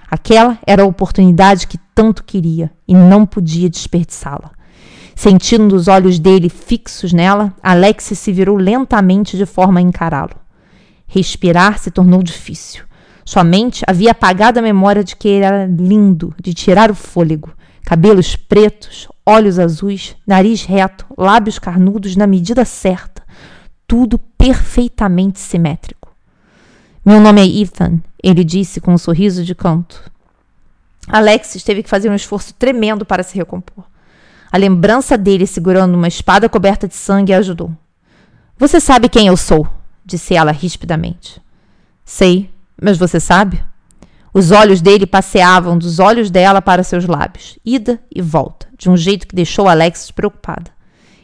Aquela 0.10 0.60
era 0.68 0.84
a 0.84 0.86
oportunidade 0.86 1.66
que 1.66 1.80
tanto 1.96 2.24
queria 2.24 2.70
e 2.88 2.94
não 2.94 3.26
podia 3.26 3.68
desperdiçá-la. 3.68 4.52
Sentindo 5.16 5.76
os 5.76 5.88
olhos 5.88 6.20
dele 6.20 6.50
fixos 6.50 7.12
nela, 7.12 7.52
Alex 7.64 8.04
se 8.16 8.32
virou 8.32 8.58
lentamente 8.58 9.36
de 9.36 9.46
forma 9.46 9.80
a 9.80 9.84
encará-lo. 9.84 10.36
Respirar 11.08 11.80
se 11.80 11.90
tornou 11.90 12.22
difícil. 12.22 12.84
Sua 13.26 13.44
mente 13.44 13.84
havia 13.88 14.12
apagado 14.12 14.60
a 14.60 14.62
memória 14.62 15.04
de 15.04 15.16
que 15.16 15.28
ele 15.28 15.46
era 15.46 15.66
lindo, 15.66 16.34
de 16.40 16.54
tirar 16.54 16.92
o 16.92 16.96
fôlego. 16.96 17.52
Cabelos 17.86 18.36
pretos, 18.36 19.08
olhos 19.26 19.60
azuis, 19.60 20.16
nariz 20.26 20.64
reto, 20.64 21.06
lábios 21.18 21.60
carnudos 21.60 22.16
na 22.16 22.26
medida 22.26 22.64
certa. 22.64 23.24
Tudo 23.88 24.18
perfeitamente 24.18 25.40
simétrico. 25.40 26.14
Meu 27.06 27.20
nome 27.20 27.42
é 27.42 27.46
Ethan, 27.46 28.00
ele 28.24 28.44
disse 28.44 28.80
com 28.80 28.94
um 28.94 28.98
sorriso 28.98 29.44
de 29.44 29.56
canto. 29.56 30.12
Alexis 31.08 31.64
teve 31.64 31.84
que 31.84 31.90
fazer 31.90 32.10
um 32.10 32.16
esforço 32.16 32.54
tremendo 32.54 33.06
para 33.06 33.24
se 33.24 33.36
recompor. 33.36 33.84
A 34.52 34.58
lembrança 34.58 35.18
dele 35.18 35.48
segurando 35.48 35.96
uma 35.96 36.08
espada 36.08 36.48
coberta 36.48 36.88
de 36.88 36.94
sangue 36.94 37.34
ajudou. 37.34 37.72
Você 38.58 38.80
sabe 38.80 39.10
quem 39.10 39.28
eu 39.28 39.36
sou, 39.36 39.68
disse 40.06 40.36
ela 40.36 40.52
rispidamente. 40.52 41.42
Sei, 42.06 42.50
mas 42.80 42.98
você 42.98 43.20
sabe? 43.20 43.64
Os 44.34 44.52
olhos 44.52 44.82
dele 44.82 45.06
passeavam 45.06 45.78
dos 45.78 46.00
olhos 46.00 46.32
dela 46.32 46.62
para 46.62 46.84
seus 46.84 47.06
lábios, 47.06 47.60
ida 47.66 48.02
e 48.14 48.22
volta, 48.22 48.68
de 48.78 48.90
um 48.90 48.96
jeito 48.96 49.28
que 49.28 49.36
deixou 49.36 49.68
Alexis 49.68 50.10
preocupada. 50.10 50.72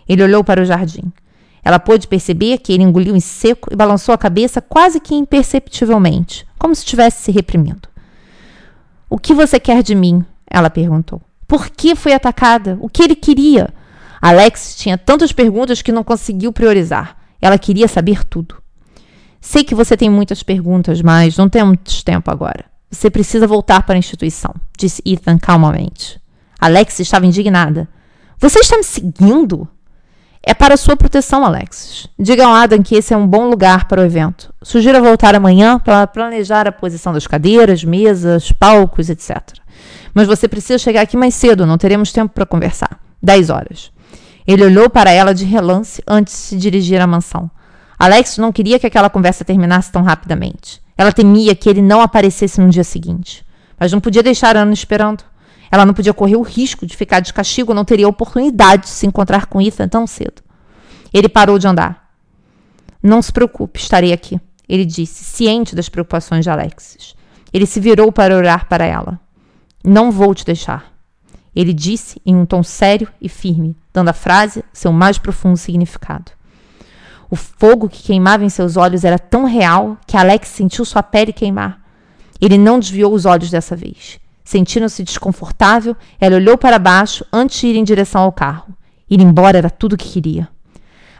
Ele 0.08 0.24
olhou 0.24 0.44
para 0.44 0.62
o 0.62 0.66
jardim. 0.66 1.12
Ela 1.64 1.80
pôde 1.80 2.08
perceber 2.08 2.58
que 2.58 2.74
ele 2.74 2.84
engoliu 2.84 3.16
em 3.16 3.20
seco 3.20 3.70
e 3.72 3.76
balançou 3.76 4.14
a 4.14 4.18
cabeça 4.18 4.62
quase 4.62 5.00
que 5.00 5.16
imperceptivelmente, 5.16 6.46
como 6.60 6.76
se 6.76 6.82
estivesse 6.82 7.24
se 7.24 7.32
reprimindo. 7.32 7.88
O 9.10 9.18
que 9.18 9.34
você 9.34 9.58
quer 9.60 9.82
de 9.82 9.96
mim? 9.96 10.24
Ela 10.50 10.70
perguntou. 10.70 11.22
Por 11.48 11.70
que 11.70 11.96
foi 11.96 12.14
atacada? 12.14 12.78
O 12.82 12.90
que 12.90 13.04
ele 13.04 13.16
queria? 13.16 13.74
Alex 14.22 14.76
tinha 14.76 14.98
tantas 14.98 15.32
perguntas 15.32 15.82
que 15.82 15.94
não 15.94 16.04
conseguiu 16.04 16.52
priorizar. 16.52 17.16
Ela 17.42 17.58
queria 17.58 17.88
saber 17.88 18.26
tudo. 18.26 18.62
Sei 19.40 19.64
que 19.64 19.76
você 19.76 19.96
tem 19.96 20.10
muitas 20.10 20.44
perguntas, 20.44 21.02
mas 21.02 21.38
não 21.38 21.48
temos 21.48 22.04
tempo 22.04 22.30
agora. 22.30 22.66
Você 22.89 23.10
precisa 23.10 23.46
voltar 23.46 23.84
para 23.84 23.96
a 23.96 23.98
instituição, 23.98 24.53
disse 24.77 25.01
Ethan 25.06 25.38
calmamente. 25.38 26.20
Alex 26.60 27.00
estava 27.00 27.25
indignada. 27.25 27.88
Você 28.39 28.60
está 28.60 28.77
me 28.77 28.84
seguindo? 28.84 29.67
É 30.41 30.53
para 30.53 30.77
sua 30.77 30.96
proteção, 30.96 31.44
Alexis. 31.44 32.08
Diga 32.17 32.46
ao 32.46 32.53
Adam 32.53 32.82
que 32.82 32.96
esse 32.96 33.13
é 33.13 33.17
um 33.17 33.27
bom 33.27 33.50
lugar 33.50 33.86
para 33.86 34.01
o 34.01 34.06
evento. 34.06 34.53
Sugiro 34.62 35.03
voltar 35.03 35.36
amanhã 35.36 35.77
para 35.77 36.08
planejar 36.08 36.65
a 36.65 36.72
posição 36.72 37.12
das 37.12 37.27
cadeiras, 37.27 37.84
mesas, 37.84 38.51
palcos, 38.53 39.10
etc. 39.10 39.41
Mas 40.13 40.25
você 40.25 40.48
precisa 40.48 40.79
chegar 40.79 41.01
aqui 41.01 41.17
mais 41.17 41.36
cedo, 41.36 41.65
não 41.65 41.77
teremos 41.77 42.13
tempo 42.13 42.34
para 42.34 42.46
conversar. 42.46 42.98
Dez 43.22 43.50
horas. 43.50 43.91
Ele 44.48 44.63
olhou 44.63 44.89
para 44.89 45.12
ela 45.12 45.34
de 45.34 45.44
relance 45.44 46.01
antes 46.08 46.34
de 46.34 46.39
se 46.39 46.58
dirigir 46.58 47.01
à 47.01 47.06
mansão. 47.06 47.51
Alex 48.00 48.38
não 48.38 48.53
queria 48.53 48.79
que 48.79 48.88
aquela 48.88 49.10
conversa 49.10 49.44
terminasse 49.44 49.91
tão 49.91 50.03
rapidamente. 50.03 50.82
Ela 50.98 51.12
temia 51.12 51.56
que 51.56 51.70
ele 51.70 51.82
não 51.82 52.01
aparecesse 52.01 52.60
no 52.60 52.70
dia 52.70 52.84
seguinte. 52.84 53.46
Mas 53.80 53.92
não 53.92 54.00
podia 54.00 54.24
deixar 54.24 54.58
Ana 54.58 54.74
esperando. 54.74 55.24
Ela 55.72 55.86
não 55.86 55.94
podia 55.94 56.13
correr 56.13 56.36
o 56.36 56.42
risco 56.42 56.86
de 56.86 56.96
ficar 56.96 57.20
de 57.20 57.34
castigo, 57.34 57.74
não 57.74 57.86
teria 57.86 58.08
oportunidade 58.08 58.84
de 58.84 58.89
se 58.89 59.06
encontrar 59.06 59.46
com 59.46 59.62
Ethan 59.62 59.88
tão 59.88 60.08
cedo. 60.08 60.42
Ele 61.13 61.30
parou 61.30 61.60
de 61.60 61.68
andar. 61.68 62.10
Não 63.04 63.22
se 63.22 63.32
preocupe, 63.32 63.80
estarei 63.80 64.12
aqui, 64.12 64.39
ele 64.68 64.86
disse, 64.86 65.24
ciente 65.24 65.75
das 65.75 65.88
preocupações 65.88 66.44
de 66.44 66.50
Alexis. 66.50 67.16
Ele 67.54 67.66
se 67.66 67.80
virou 67.80 68.12
para 68.12 68.36
olhar 68.36 68.66
para 68.66 68.86
ela. 68.86 69.20
Não 69.84 70.12
vou 70.12 70.34
te 70.34 70.44
deixar. 70.44 70.92
Ele 71.56 71.74
disse 71.74 72.22
em 72.25 72.36
um 72.36 72.46
tom 72.46 72.62
sério 72.62 73.08
e 73.22 73.30
firme, 73.30 73.75
dando 73.94 74.10
à 74.10 74.13
frase 74.13 74.63
seu 74.74 74.92
mais 74.92 75.18
profundo 75.18 75.58
significado. 75.58 76.32
O 77.29 77.36
fogo 77.36 77.89
que 77.89 78.03
queimava 78.03 78.46
em 78.46 78.50
seus 78.50 78.77
olhos 78.77 79.03
era 79.03 79.19
tão 79.19 79.46
real 79.46 79.98
que 80.07 80.15
Alex 80.15 80.48
sentiu 80.48 80.86
sua 80.86 81.03
pele 81.03 81.34
queimar. 81.34 81.81
Ele 82.39 82.57
não 82.57 82.79
desviou 82.79 83.13
os 83.13 83.25
olhos 83.25 83.50
dessa 83.50 83.75
vez. 83.75 84.19
Sentindo-se 84.43 85.03
desconfortável, 85.03 85.96
ela 86.22 86.38
olhou 86.38 86.57
para 86.57 86.79
baixo 86.79 87.25
antes 87.34 87.60
de 87.60 87.67
ir 87.67 87.75
em 87.75 87.84
direção 87.84 88.22
ao 88.22 88.31
carro. 88.31 88.74
Ir 89.10 89.19
embora 89.19 89.57
era 89.57 89.69
tudo 89.69 89.93
o 89.93 89.98
que 89.98 90.10
queria. 90.10 90.48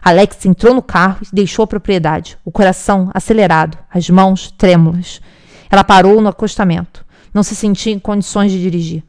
Alex 0.02 0.46
entrou 0.46 0.72
no 0.72 0.80
carro 0.80 1.18
e 1.20 1.34
deixou 1.34 1.64
a 1.64 1.66
propriedade, 1.66 2.38
o 2.42 2.50
coração 2.50 3.10
acelerado, 3.12 3.76
as 3.92 4.08
mãos 4.08 4.50
trêmulas. 4.56 5.20
Ela 5.68 5.84
parou 5.84 6.22
no 6.22 6.28
acostamento. 6.28 7.04
Não 7.34 7.42
se 7.42 7.54
sentia 7.54 7.92
em 7.92 7.98
condições 7.98 8.50
de 8.50 8.62
dirigir. 8.62 9.02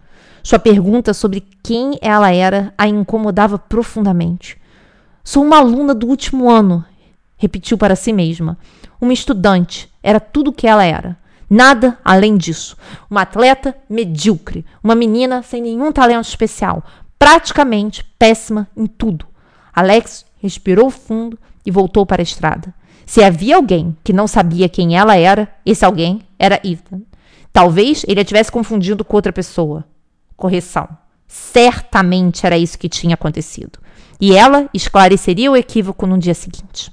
Sua 0.43 0.59
pergunta 0.59 1.13
sobre 1.13 1.45
quem 1.63 1.97
ela 2.01 2.33
era 2.33 2.73
a 2.77 2.87
incomodava 2.87 3.57
profundamente. 3.57 4.58
Sou 5.31 5.43
uma 5.43 5.57
aluna 5.57 5.93
do 5.93 6.07
último 6.07 6.49
ano, 6.49 6.83
repetiu 7.37 7.77
para 7.77 7.95
si 7.95 8.11
mesma. 8.11 8.57
Uma 8.99 9.13
estudante, 9.13 9.87
era 10.01 10.19
tudo 10.19 10.49
o 10.49 10.51
que 10.51 10.65
ela 10.65 10.83
era. 10.83 11.15
Nada 11.47 11.99
além 12.03 12.35
disso. 12.35 12.75
Uma 13.07 13.21
atleta 13.21 13.75
medíocre, 13.87 14.65
uma 14.83 14.95
menina 14.95 15.43
sem 15.43 15.61
nenhum 15.61 15.91
talento 15.91 16.27
especial, 16.27 16.83
praticamente 17.19 18.03
péssima 18.17 18.67
em 18.75 18.87
tudo. 18.87 19.27
Alex 19.71 20.25
respirou 20.41 20.89
fundo 20.89 21.37
e 21.63 21.69
voltou 21.69 22.07
para 22.07 22.23
a 22.23 22.23
estrada. 22.23 22.73
Se 23.05 23.23
havia 23.23 23.55
alguém 23.55 23.95
que 24.03 24.11
não 24.11 24.25
sabia 24.25 24.67
quem 24.67 24.97
ela 24.97 25.15
era, 25.15 25.47
esse 25.63 25.85
alguém 25.85 26.21
era 26.39 26.59
Ethan. 26.63 27.01
Talvez 27.53 28.03
ele 28.07 28.19
a 28.19 28.25
tivesse 28.25 28.51
confundido 28.51 29.05
com 29.05 29.15
outra 29.15 29.31
pessoa. 29.31 29.85
Correção. 30.35 30.89
Certamente 31.27 32.47
era 32.47 32.57
isso 32.57 32.79
que 32.79 32.89
tinha 32.89 33.13
acontecido. 33.13 33.77
E 34.19 34.35
ela 34.35 34.69
esclareceria 34.73 35.51
o 35.51 35.55
equívoco 35.55 36.05
no 36.05 36.17
dia 36.17 36.33
seguinte. 36.33 36.91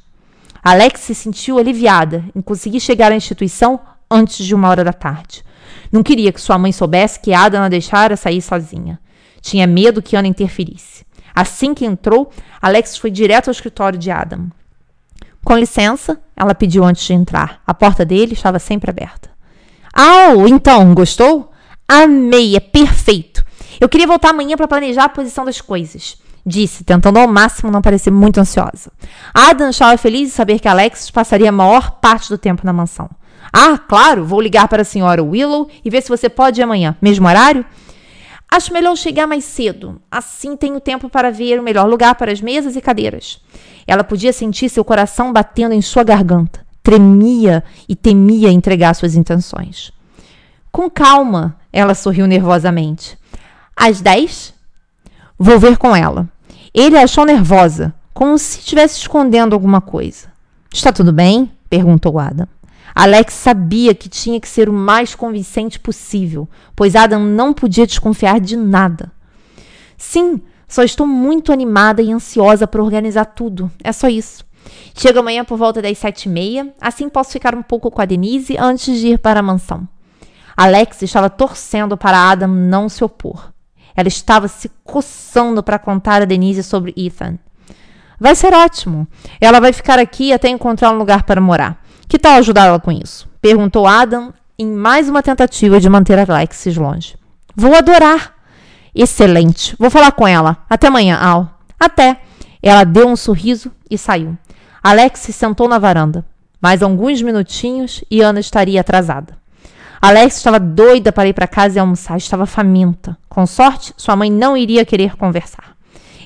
Alex 0.63 1.01
se 1.01 1.15
sentiu 1.15 1.59
aliviada 1.59 2.25
em 2.35 2.41
conseguir 2.41 2.81
chegar 2.81 3.13
à 3.13 3.17
instituição 3.17 3.81
antes 4.11 4.45
de 4.45 4.55
uma 4.55 4.69
hora 4.69 4.85
da 4.85 4.93
tarde. 4.93 5.45
Não 5.91 6.03
queria 6.03 6.33
que 6.33 6.41
sua 6.41 6.59
mãe 6.59 6.73
soubesse 6.73 7.21
que 7.21 7.33
Ada 7.33 7.65
a 7.65 7.69
deixara 7.69 8.17
sair 8.17 8.41
sozinha. 8.41 8.99
Tinha 9.41 9.67
medo 9.67 10.03
que 10.03 10.17
Ana 10.17 10.29
interferisse. 10.29 11.05
Assim 11.35 11.75
que 11.75 11.85
entrou, 11.85 12.31
Alex 12.61 12.97
foi 12.97 13.11
direto 13.11 13.49
ao 13.49 13.53
escritório 13.53 13.99
de 13.99 14.11
Adam. 14.11 14.49
Com 15.45 15.57
licença, 15.57 16.21
ela 16.37 16.55
pediu 16.55 16.85
antes 16.85 17.05
de 17.05 17.13
entrar. 17.13 17.63
A 17.67 17.73
porta 17.73 18.05
dele 18.05 18.33
estava 18.33 18.59
sempre 18.59 18.91
aberta. 18.91 19.31
Au, 19.93 20.49
então, 20.49 20.93
gostou? 20.95 21.53
Amei, 21.87 22.57
é 22.57 22.61
perfeito. 22.61 23.45
Eu 23.81 23.89
queria 23.89 24.07
voltar 24.07 24.31
amanhã 24.31 24.57
para 24.57 24.67
planejar 24.67 25.05
a 25.05 25.09
posição 25.09 25.45
das 25.45 25.61
coisas. 25.61 26.17
Disse, 26.49 26.85
tentando 26.85 27.19
ao 27.19 27.27
máximo 27.27 27.73
não 27.73 27.83
parecer 27.83 28.13
muito 28.13 28.39
ansiosa. 28.39 28.93
Adam 29.35 29.71
estava 29.71 29.99
feliz 29.99 30.29
de 30.29 30.35
saber 30.35 30.61
que 30.61 30.69
Alex 30.69 31.11
passaria 31.11 31.49
a 31.49 31.53
maior 31.53 31.99
parte 32.01 32.29
do 32.29 32.39
tempo 32.39 32.65
na 32.65 32.73
mansão. 32.73 33.11
Ah, 33.53 33.77
claro, 33.77 34.25
vou 34.25 34.41
ligar 34.41 34.69
para 34.69 34.83
a 34.83 34.85
senhora 34.85 35.25
Willow 35.25 35.69
e 35.85 35.91
ver 35.91 36.03
se 36.03 36.09
você 36.09 36.29
pode 36.29 36.61
ir 36.61 36.63
amanhã. 36.63 36.97
Mesmo 37.03 37.27
horário? 37.27 37.65
Acho 38.49 38.73
melhor 38.73 38.97
chegar 38.97 39.27
mais 39.27 39.45
cedo. 39.45 40.01
Assim 40.09 40.57
tenho 40.57 40.79
tempo 40.79 41.09
para 41.09 41.33
ver 41.33 41.59
o 41.59 41.65
melhor 41.65 41.89
lugar 41.89 42.15
para 42.15 42.31
as 42.31 42.41
mesas 42.41 42.77
e 42.77 42.81
cadeiras. 42.81 43.41
Ela 43.85 44.05
podia 44.05 44.33
sentir 44.33 44.69
seu 44.69 44.85
coração 44.85 45.33
batendo 45.33 45.73
em 45.73 45.83
sua 45.83 46.05
garganta. 46.05 46.65
Tremia 46.81 47.65
e 47.89 47.97
temia 47.97 48.53
entregar 48.53 48.95
suas 48.95 49.17
intenções. 49.17 49.93
Com 50.71 50.89
calma, 50.89 51.57
ela 51.73 51.95
sorriu 51.95 52.27
nervosamente. 52.27 53.19
Às 53.75 54.01
dez? 54.01 54.55
Vou 55.39 55.59
ver 55.59 55.77
com 55.77 55.95
ela. 55.95 56.29
Ele 56.79 56.99
a 56.99 57.05
achou 57.05 57.25
nervosa, 57.25 57.95
como 58.13 58.37
se 58.37 58.59
estivesse 58.59 58.99
escondendo 59.01 59.55
alguma 59.55 59.81
coisa. 59.81 60.29
Está 60.71 60.93
tudo 60.93 61.11
bem? 61.11 61.51
perguntou 61.71 62.19
Adam. 62.19 62.47
Alex 62.95 63.33
sabia 63.33 63.95
que 63.95 64.11
tinha 64.11 64.39
que 64.39 64.47
ser 64.47 64.69
o 64.69 64.75
mais 64.75 65.15
convincente 65.15 65.81
possível, 65.81 66.47
pois 66.77 66.95
Adam 66.95 67.21
não 67.25 67.55
podia 67.55 67.87
desconfiar 67.87 68.39
de 68.41 68.59
nada. 68.59 69.11
Sim, 69.97 70.43
só 70.69 70.83
estou 70.83 71.07
muito 71.07 71.51
animada 71.51 72.03
e 72.03 72.13
ansiosa 72.13 72.67
para 72.67 72.83
organizar 72.83 73.25
tudo. 73.25 73.71
É 73.83 73.91
só 73.91 74.07
isso. 74.07 74.45
Chego 74.95 75.21
amanhã 75.21 75.47
por 75.47 75.57
volta 75.57 75.81
das 75.81 75.97
sete 75.97 76.25
e 76.25 76.29
meia, 76.29 76.75
assim 76.79 77.09
posso 77.09 77.33
ficar 77.33 77.55
um 77.55 77.63
pouco 77.63 77.91
com 77.91 78.03
a 78.03 78.05
Denise 78.05 78.55
antes 78.59 79.01
de 79.01 79.09
ir 79.09 79.19
para 79.19 79.41
a 79.41 79.43
mansão. 79.43 79.89
Alex 80.55 81.01
estava 81.01 81.31
torcendo 81.31 81.97
para 81.97 82.31
Adam 82.31 82.51
não 82.51 82.87
se 82.87 83.03
opor. 83.03 83.56
Ela 83.97 84.09
estava 84.09 84.47
se 84.47 84.71
coçando 84.85 85.63
para 85.63 85.79
contar 85.79 86.23
a 86.23 86.27
Denise 86.27 86.63
sobre 86.63 86.93
Ethan. 86.97 87.39
Vai 88.21 88.35
ser 88.35 88.53
ótimo. 88.55 89.07
Ela 89.41 89.61
vai 89.61 89.73
ficar 89.73 89.99
aqui 89.99 90.33
até 90.33 90.49
encontrar 90.49 90.91
um 90.91 90.99
lugar 90.99 91.23
para 91.23 91.41
morar. 91.41 91.83
Que 92.09 92.19
tal 92.19 92.39
ajudá-la 92.39 92.79
com 92.79 92.93
isso? 92.93 93.29
Perguntou 93.41 93.87
Adam 93.87 94.33
em 94.59 94.67
mais 94.67 95.09
uma 95.09 95.23
tentativa 95.23 95.81
de 95.81 95.89
manter 95.89 96.19
Alexis 96.19 96.77
longe. 96.77 97.17
Vou 97.55 97.75
adorar. 97.75 98.35
Excelente. 98.95 99.75
Vou 99.79 99.91
falar 99.91 100.13
com 100.13 100.27
ela. 100.27 100.59
Até 100.69 100.89
amanhã, 100.89 101.19
Al. 101.19 101.59
Até. 101.79 102.21
Ela 102.63 102.85
deu 102.85 103.07
um 103.07 103.17
sorriso 103.17 103.71
e 103.91 103.99
saiu. 103.99 104.37
Alex 104.83 105.21
se 105.21 105.33
sentou 105.33 105.69
na 105.69 105.79
varanda. 105.79 106.25
Mais 106.61 106.83
alguns 106.83 107.21
minutinhos 107.21 108.03
e 108.11 108.23
Ana 108.23 108.41
estaria 108.41 108.81
atrasada. 108.81 109.37
Alex 110.09 110.37
estava 110.37 110.61
doida 110.61 111.11
para 111.11 111.29
ir 111.29 111.33
para 111.33 111.49
casa 111.49 111.79
e 111.79 111.81
almoçar, 111.81 112.17
estava 112.17 112.47
faminta. 112.47 113.19
Com 113.29 113.45
sorte, 113.45 113.93
sua 113.97 114.15
mãe 114.15 114.31
não 114.31 114.57
iria 114.57 114.85
querer 114.85 115.17
conversar. 115.17 115.77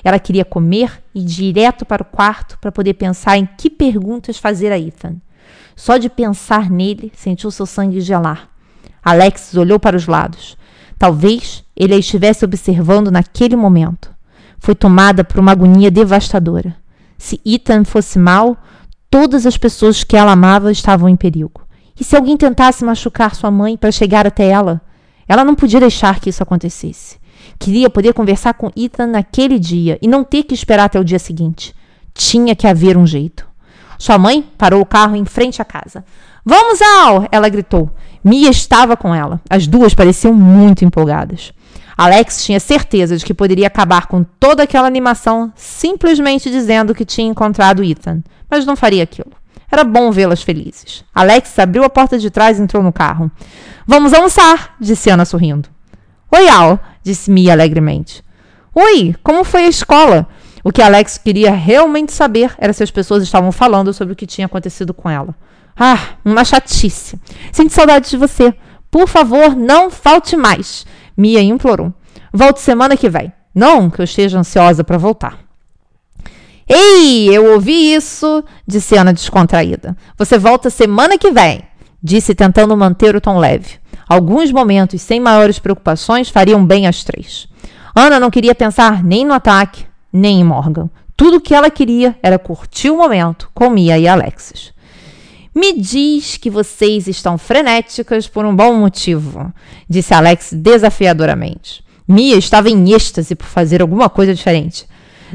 Ela 0.03 0.19
queria 0.19 0.45
comer 0.45 1.01
e 1.15 1.21
ir 1.21 1.25
direto 1.25 1.83
para 1.83 2.03
o 2.03 2.05
quarto 2.05 2.59
para 2.59 2.71
poder 2.71 2.93
pensar 2.93 3.39
em 3.39 3.49
que 3.57 3.71
perguntas 3.71 4.37
fazer 4.37 4.71
a 4.71 4.77
Ethan. 4.77 5.15
Só 5.75 5.97
de 5.97 6.09
pensar 6.09 6.69
nele, 6.69 7.11
sentiu 7.15 7.49
seu 7.49 7.65
sangue 7.65 8.01
gelar. 8.01 8.49
Alexis 9.03 9.57
olhou 9.57 9.79
para 9.79 9.97
os 9.97 10.05
lados. 10.05 10.55
Talvez 10.95 11.63
ele 11.75 11.95
a 11.95 11.97
estivesse 11.97 12.45
observando 12.45 13.09
naquele 13.09 13.55
momento. 13.55 14.11
Foi 14.59 14.75
tomada 14.75 15.23
por 15.23 15.39
uma 15.39 15.53
agonia 15.53 15.89
devastadora. 15.89 16.75
Se 17.17 17.41
Ethan 17.43 17.83
fosse 17.83 18.19
mal, 18.19 18.57
todas 19.09 19.47
as 19.47 19.57
pessoas 19.57 20.03
que 20.03 20.15
ela 20.15 20.33
amava 20.33 20.71
estavam 20.71 21.09
em 21.09 21.15
perigo. 21.15 21.60
E 21.99 22.03
se 22.03 22.15
alguém 22.15 22.37
tentasse 22.37 22.83
machucar 22.83 23.35
sua 23.35 23.51
mãe 23.51 23.77
para 23.77 23.91
chegar 23.91 24.25
até 24.25 24.47
ela? 24.47 24.81
Ela 25.27 25.45
não 25.45 25.55
podia 25.55 25.79
deixar 25.79 26.19
que 26.19 26.29
isso 26.29 26.43
acontecesse. 26.43 27.19
Queria 27.57 27.89
poder 27.89 28.13
conversar 28.13 28.53
com 28.53 28.71
Ethan 28.75 29.07
naquele 29.07 29.59
dia 29.59 29.97
e 30.01 30.07
não 30.07 30.23
ter 30.23 30.43
que 30.43 30.53
esperar 30.53 30.85
até 30.85 30.99
o 30.99 31.03
dia 31.03 31.19
seguinte. 31.19 31.75
Tinha 32.13 32.55
que 32.55 32.67
haver 32.67 32.97
um 32.97 33.05
jeito. 33.05 33.47
Sua 33.97 34.17
mãe 34.17 34.43
parou 34.57 34.81
o 34.81 34.85
carro 34.85 35.15
em 35.15 35.25
frente 35.25 35.61
à 35.61 35.65
casa. 35.65 36.03
Vamos, 36.43 36.81
Al! 36.81 37.27
Ela 37.31 37.49
gritou. 37.49 37.89
Mia 38.23 38.49
estava 38.49 38.97
com 38.97 39.13
ela. 39.13 39.39
As 39.49 39.67
duas 39.67 39.93
pareciam 39.93 40.33
muito 40.33 40.83
empolgadas. 40.83 41.53
Alex 41.95 42.43
tinha 42.43 42.59
certeza 42.59 43.15
de 43.15 43.23
que 43.23 43.33
poderia 43.33 43.67
acabar 43.67 44.07
com 44.07 44.23
toda 44.23 44.63
aquela 44.63 44.87
animação 44.87 45.53
simplesmente 45.55 46.49
dizendo 46.49 46.95
que 46.95 47.05
tinha 47.05 47.27
encontrado 47.27 47.83
Ethan, 47.83 48.23
mas 48.49 48.65
não 48.65 48.75
faria 48.75 49.03
aquilo. 49.03 49.31
Era 49.71 49.83
bom 49.83 50.11
vê-las 50.11 50.43
felizes. 50.43 51.05
Alex 51.15 51.57
abriu 51.57 51.83
a 51.83 51.89
porta 51.89 52.19
de 52.19 52.29
trás 52.29 52.59
e 52.59 52.61
entrou 52.61 52.83
no 52.83 52.91
carro. 52.91 53.31
Vamos 53.87 54.13
almoçar, 54.13 54.75
disse 54.79 55.09
Ana 55.09 55.23
sorrindo. 55.23 55.69
Oi, 56.29 56.49
Al, 56.49 56.79
disse 57.01 57.31
Mia 57.31 57.53
alegremente. 57.53 58.23
Oi, 58.75 59.15
como 59.23 59.43
foi 59.43 59.65
a 59.65 59.69
escola? 59.69 60.27
O 60.63 60.71
que 60.71 60.81
Alex 60.81 61.17
queria 61.17 61.51
realmente 61.51 62.11
saber 62.11 62.53
era 62.57 62.73
se 62.73 62.83
as 62.83 62.91
pessoas 62.91 63.23
estavam 63.23 63.51
falando 63.51 63.93
sobre 63.93 64.13
o 64.13 64.15
que 64.15 64.27
tinha 64.27 64.45
acontecido 64.45 64.93
com 64.93 65.09
ela. 65.09 65.35
Ah, 65.75 66.15
uma 66.23 66.45
chatice. 66.45 67.19
Sinto 67.51 67.73
saudade 67.73 68.09
de 68.09 68.17
você. 68.17 68.53
Por 68.89 69.07
favor, 69.07 69.55
não 69.55 69.89
falte 69.89 70.35
mais. 70.35 70.85
Mia 71.17 71.41
implorou. 71.41 71.93
Volte 72.31 72.59
semana 72.59 72.95
que 72.95 73.09
vem. 73.09 73.31
Não 73.53 73.89
que 73.89 73.99
eu 73.99 74.05
esteja 74.05 74.39
ansiosa 74.39 74.83
para 74.83 74.97
voltar. 74.97 75.39
Ei, 76.73 77.27
eu 77.27 77.51
ouvi 77.51 77.93
isso, 77.93 78.41
disse 78.65 78.95
Ana 78.95 79.11
descontraída. 79.11 79.93
Você 80.17 80.37
volta 80.37 80.69
semana 80.69 81.17
que 81.17 81.29
vem, 81.29 81.63
disse 82.01 82.33
tentando 82.33 82.77
manter 82.77 83.13
o 83.13 83.19
tom 83.19 83.37
leve. 83.37 83.71
Alguns 84.07 84.53
momentos 84.53 85.01
sem 85.01 85.19
maiores 85.19 85.59
preocupações 85.59 86.29
fariam 86.29 86.65
bem 86.65 86.87
às 86.87 87.03
três. 87.03 87.45
Ana 87.93 88.21
não 88.21 88.31
queria 88.31 88.55
pensar 88.55 89.03
nem 89.03 89.25
no 89.25 89.33
ataque, 89.33 89.85
nem 90.13 90.39
em 90.39 90.43
Morgan. 90.45 90.89
Tudo 91.17 91.37
o 91.37 91.41
que 91.41 91.53
ela 91.53 91.69
queria 91.69 92.17
era 92.23 92.39
curtir 92.39 92.89
o 92.89 92.95
momento 92.95 93.49
com 93.53 93.69
Mia 93.69 93.99
e 93.99 94.07
Alexis. 94.07 94.71
Me 95.53 95.77
diz 95.77 96.37
que 96.37 96.49
vocês 96.49 97.05
estão 97.05 97.37
frenéticas 97.37 98.29
por 98.29 98.45
um 98.45 98.55
bom 98.55 98.75
motivo, 98.75 99.53
disse 99.89 100.13
Alex 100.13 100.53
desafiadoramente. 100.53 101.83
Mia 102.07 102.37
estava 102.37 102.69
em 102.69 102.93
êxtase 102.93 103.35
por 103.35 103.47
fazer 103.47 103.81
alguma 103.81 104.09
coisa 104.09 104.33
diferente. 104.33 104.89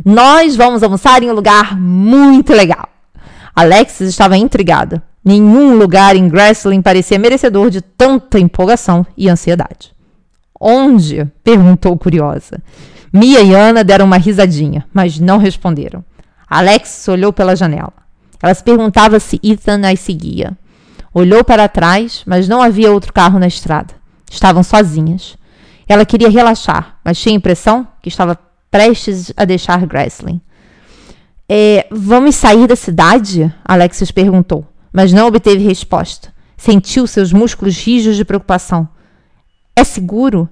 Nós 0.04 0.56
vamos 0.56 0.82
almoçar 0.82 1.22
em 1.22 1.30
um 1.30 1.34
lugar 1.34 1.78
muito 1.78 2.52
legal. 2.52 2.88
Alexis 3.54 4.10
estava 4.10 4.36
intrigada. 4.36 5.02
Nenhum 5.24 5.76
lugar 5.76 6.14
em 6.14 6.28
Grassling 6.28 6.82
parecia 6.82 7.18
merecedor 7.18 7.70
de 7.70 7.80
tanta 7.80 8.38
empolgação 8.38 9.04
e 9.16 9.28
ansiedade. 9.28 9.92
Onde? 10.60 11.26
perguntou 11.42 11.96
curiosa. 11.96 12.62
Mia 13.12 13.40
e 13.40 13.54
Ana 13.54 13.82
deram 13.82 14.04
uma 14.04 14.18
risadinha, 14.18 14.86
mas 14.92 15.18
não 15.18 15.38
responderam. 15.38 16.04
Alex 16.48 17.08
olhou 17.08 17.32
pela 17.32 17.56
janela. 17.56 17.92
Ela 18.42 18.54
se 18.54 18.62
perguntava 18.62 19.18
se 19.18 19.40
Ethan 19.42 19.80
as 19.90 20.00
seguia. 20.00 20.56
Olhou 21.12 21.42
para 21.42 21.68
trás, 21.68 22.22
mas 22.26 22.46
não 22.46 22.60
havia 22.60 22.92
outro 22.92 23.12
carro 23.12 23.38
na 23.38 23.46
estrada. 23.46 23.94
Estavam 24.30 24.62
sozinhas. 24.62 25.36
Ela 25.88 26.04
queria 26.04 26.28
relaxar, 26.28 26.98
mas 27.04 27.18
tinha 27.18 27.34
a 27.34 27.38
impressão 27.38 27.86
que 28.02 28.08
estava 28.08 28.38
prestes 28.70 29.32
a 29.36 29.44
deixar 29.44 29.86
Grassling. 29.86 30.40
É, 31.48 31.86
vamos 31.90 32.34
sair 32.34 32.66
da 32.66 32.74
cidade? 32.74 33.52
Alexis 33.64 34.10
perguntou, 34.10 34.66
mas 34.92 35.12
não 35.12 35.28
obteve 35.28 35.62
resposta. 35.62 36.34
Sentiu 36.56 37.06
seus 37.06 37.32
músculos 37.32 37.76
rijos 37.78 38.16
de 38.16 38.24
preocupação. 38.24 38.88
É 39.74 39.84
seguro? 39.84 40.48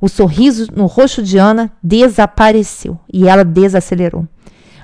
O 0.00 0.08
sorriso 0.08 0.68
no 0.74 0.86
rosto 0.86 1.22
de 1.22 1.38
Ana 1.38 1.72
desapareceu 1.82 3.00
e 3.12 3.26
ela 3.26 3.44
desacelerou. 3.44 4.28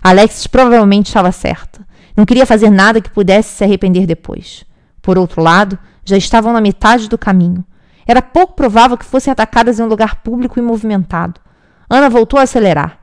Alexis 0.02 0.46
provavelmente 0.46 1.06
estava 1.06 1.30
certa. 1.30 1.86
Não 2.16 2.26
queria 2.26 2.46
fazer 2.46 2.70
nada 2.70 3.00
que 3.00 3.10
pudesse 3.10 3.56
se 3.56 3.64
arrepender 3.64 4.06
depois. 4.06 4.64
Por 5.00 5.18
outro 5.18 5.42
lado, 5.42 5.78
já 6.04 6.16
estavam 6.16 6.52
na 6.52 6.60
metade 6.60 7.08
do 7.08 7.16
caminho. 7.16 7.64
Era 8.06 8.20
pouco 8.20 8.54
provável 8.54 8.96
que 8.98 9.04
fossem 9.04 9.30
atacadas 9.30 9.78
em 9.78 9.82
um 9.82 9.88
lugar 9.88 10.22
público 10.22 10.58
e 10.58 10.62
movimentado. 10.62 11.40
Ana 11.92 12.08
voltou 12.08 12.40
a 12.40 12.44
acelerar. 12.44 13.00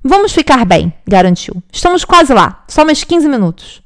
Vamos 0.00 0.32
ficar 0.32 0.64
bem, 0.64 0.94
garantiu. 1.04 1.60
Estamos 1.72 2.04
quase 2.04 2.32
lá, 2.32 2.62
só 2.68 2.84
mais 2.84 3.02
15 3.02 3.28
minutos. 3.28 3.82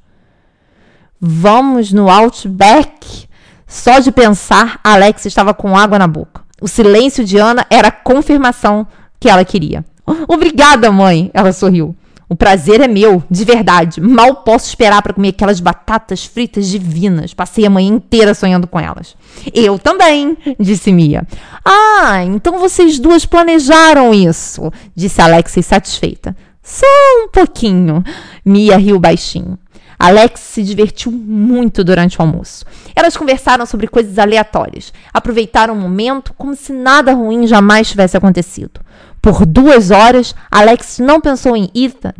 Vamos 1.18 1.90
no 1.90 2.10
Outback? 2.10 3.26
Só 3.66 3.98
de 3.98 4.12
pensar, 4.12 4.78
Alex 4.84 5.24
estava 5.24 5.54
com 5.54 5.74
água 5.74 5.98
na 5.98 6.06
boca. 6.06 6.42
O 6.60 6.68
silêncio 6.68 7.24
de 7.24 7.38
Ana 7.38 7.66
era 7.70 7.88
a 7.88 7.92
confirmação 7.92 8.86
que 9.18 9.30
ela 9.30 9.42
queria. 9.42 9.82
Obrigada, 10.28 10.92
mãe, 10.92 11.30
ela 11.32 11.50
sorriu. 11.54 11.96
O 12.32 12.34
prazer 12.34 12.80
é 12.80 12.88
meu, 12.88 13.22
de 13.30 13.44
verdade. 13.44 14.00
Mal 14.00 14.36
posso 14.36 14.66
esperar 14.66 15.02
para 15.02 15.12
comer 15.12 15.28
aquelas 15.28 15.60
batatas 15.60 16.24
fritas 16.24 16.66
divinas. 16.66 17.34
Passei 17.34 17.66
a 17.66 17.68
manhã 17.68 17.88
inteira 17.88 18.32
sonhando 18.32 18.66
com 18.66 18.80
elas. 18.80 19.14
Eu 19.52 19.78
também, 19.78 20.38
disse 20.58 20.90
Mia. 20.90 21.26
Ah, 21.62 22.24
então 22.24 22.58
vocês 22.58 22.98
duas 22.98 23.26
planejaram 23.26 24.14
isso, 24.14 24.72
disse 24.96 25.20
Alexis 25.20 25.66
satisfeita. 25.66 26.34
Só 26.62 26.86
um 27.22 27.28
pouquinho. 27.28 28.02
Mia 28.42 28.78
riu 28.78 28.98
baixinho. 28.98 29.58
Alex 29.98 30.40
se 30.40 30.62
divertiu 30.62 31.12
muito 31.12 31.84
durante 31.84 32.18
o 32.18 32.22
almoço. 32.22 32.64
Elas 32.96 33.14
conversaram 33.14 33.66
sobre 33.66 33.88
coisas 33.88 34.18
aleatórias, 34.18 34.90
aproveitaram 35.12 35.74
o 35.74 35.80
momento 35.80 36.32
como 36.36 36.56
se 36.56 36.72
nada 36.72 37.12
ruim 37.12 37.46
jamais 37.46 37.90
tivesse 37.90 38.16
acontecido. 38.16 38.80
Por 39.22 39.46
duas 39.46 39.92
horas, 39.92 40.34
Alex 40.50 40.98
não 40.98 41.20
pensou 41.20 41.56
em 41.56 41.70
Ethan. 41.72 42.12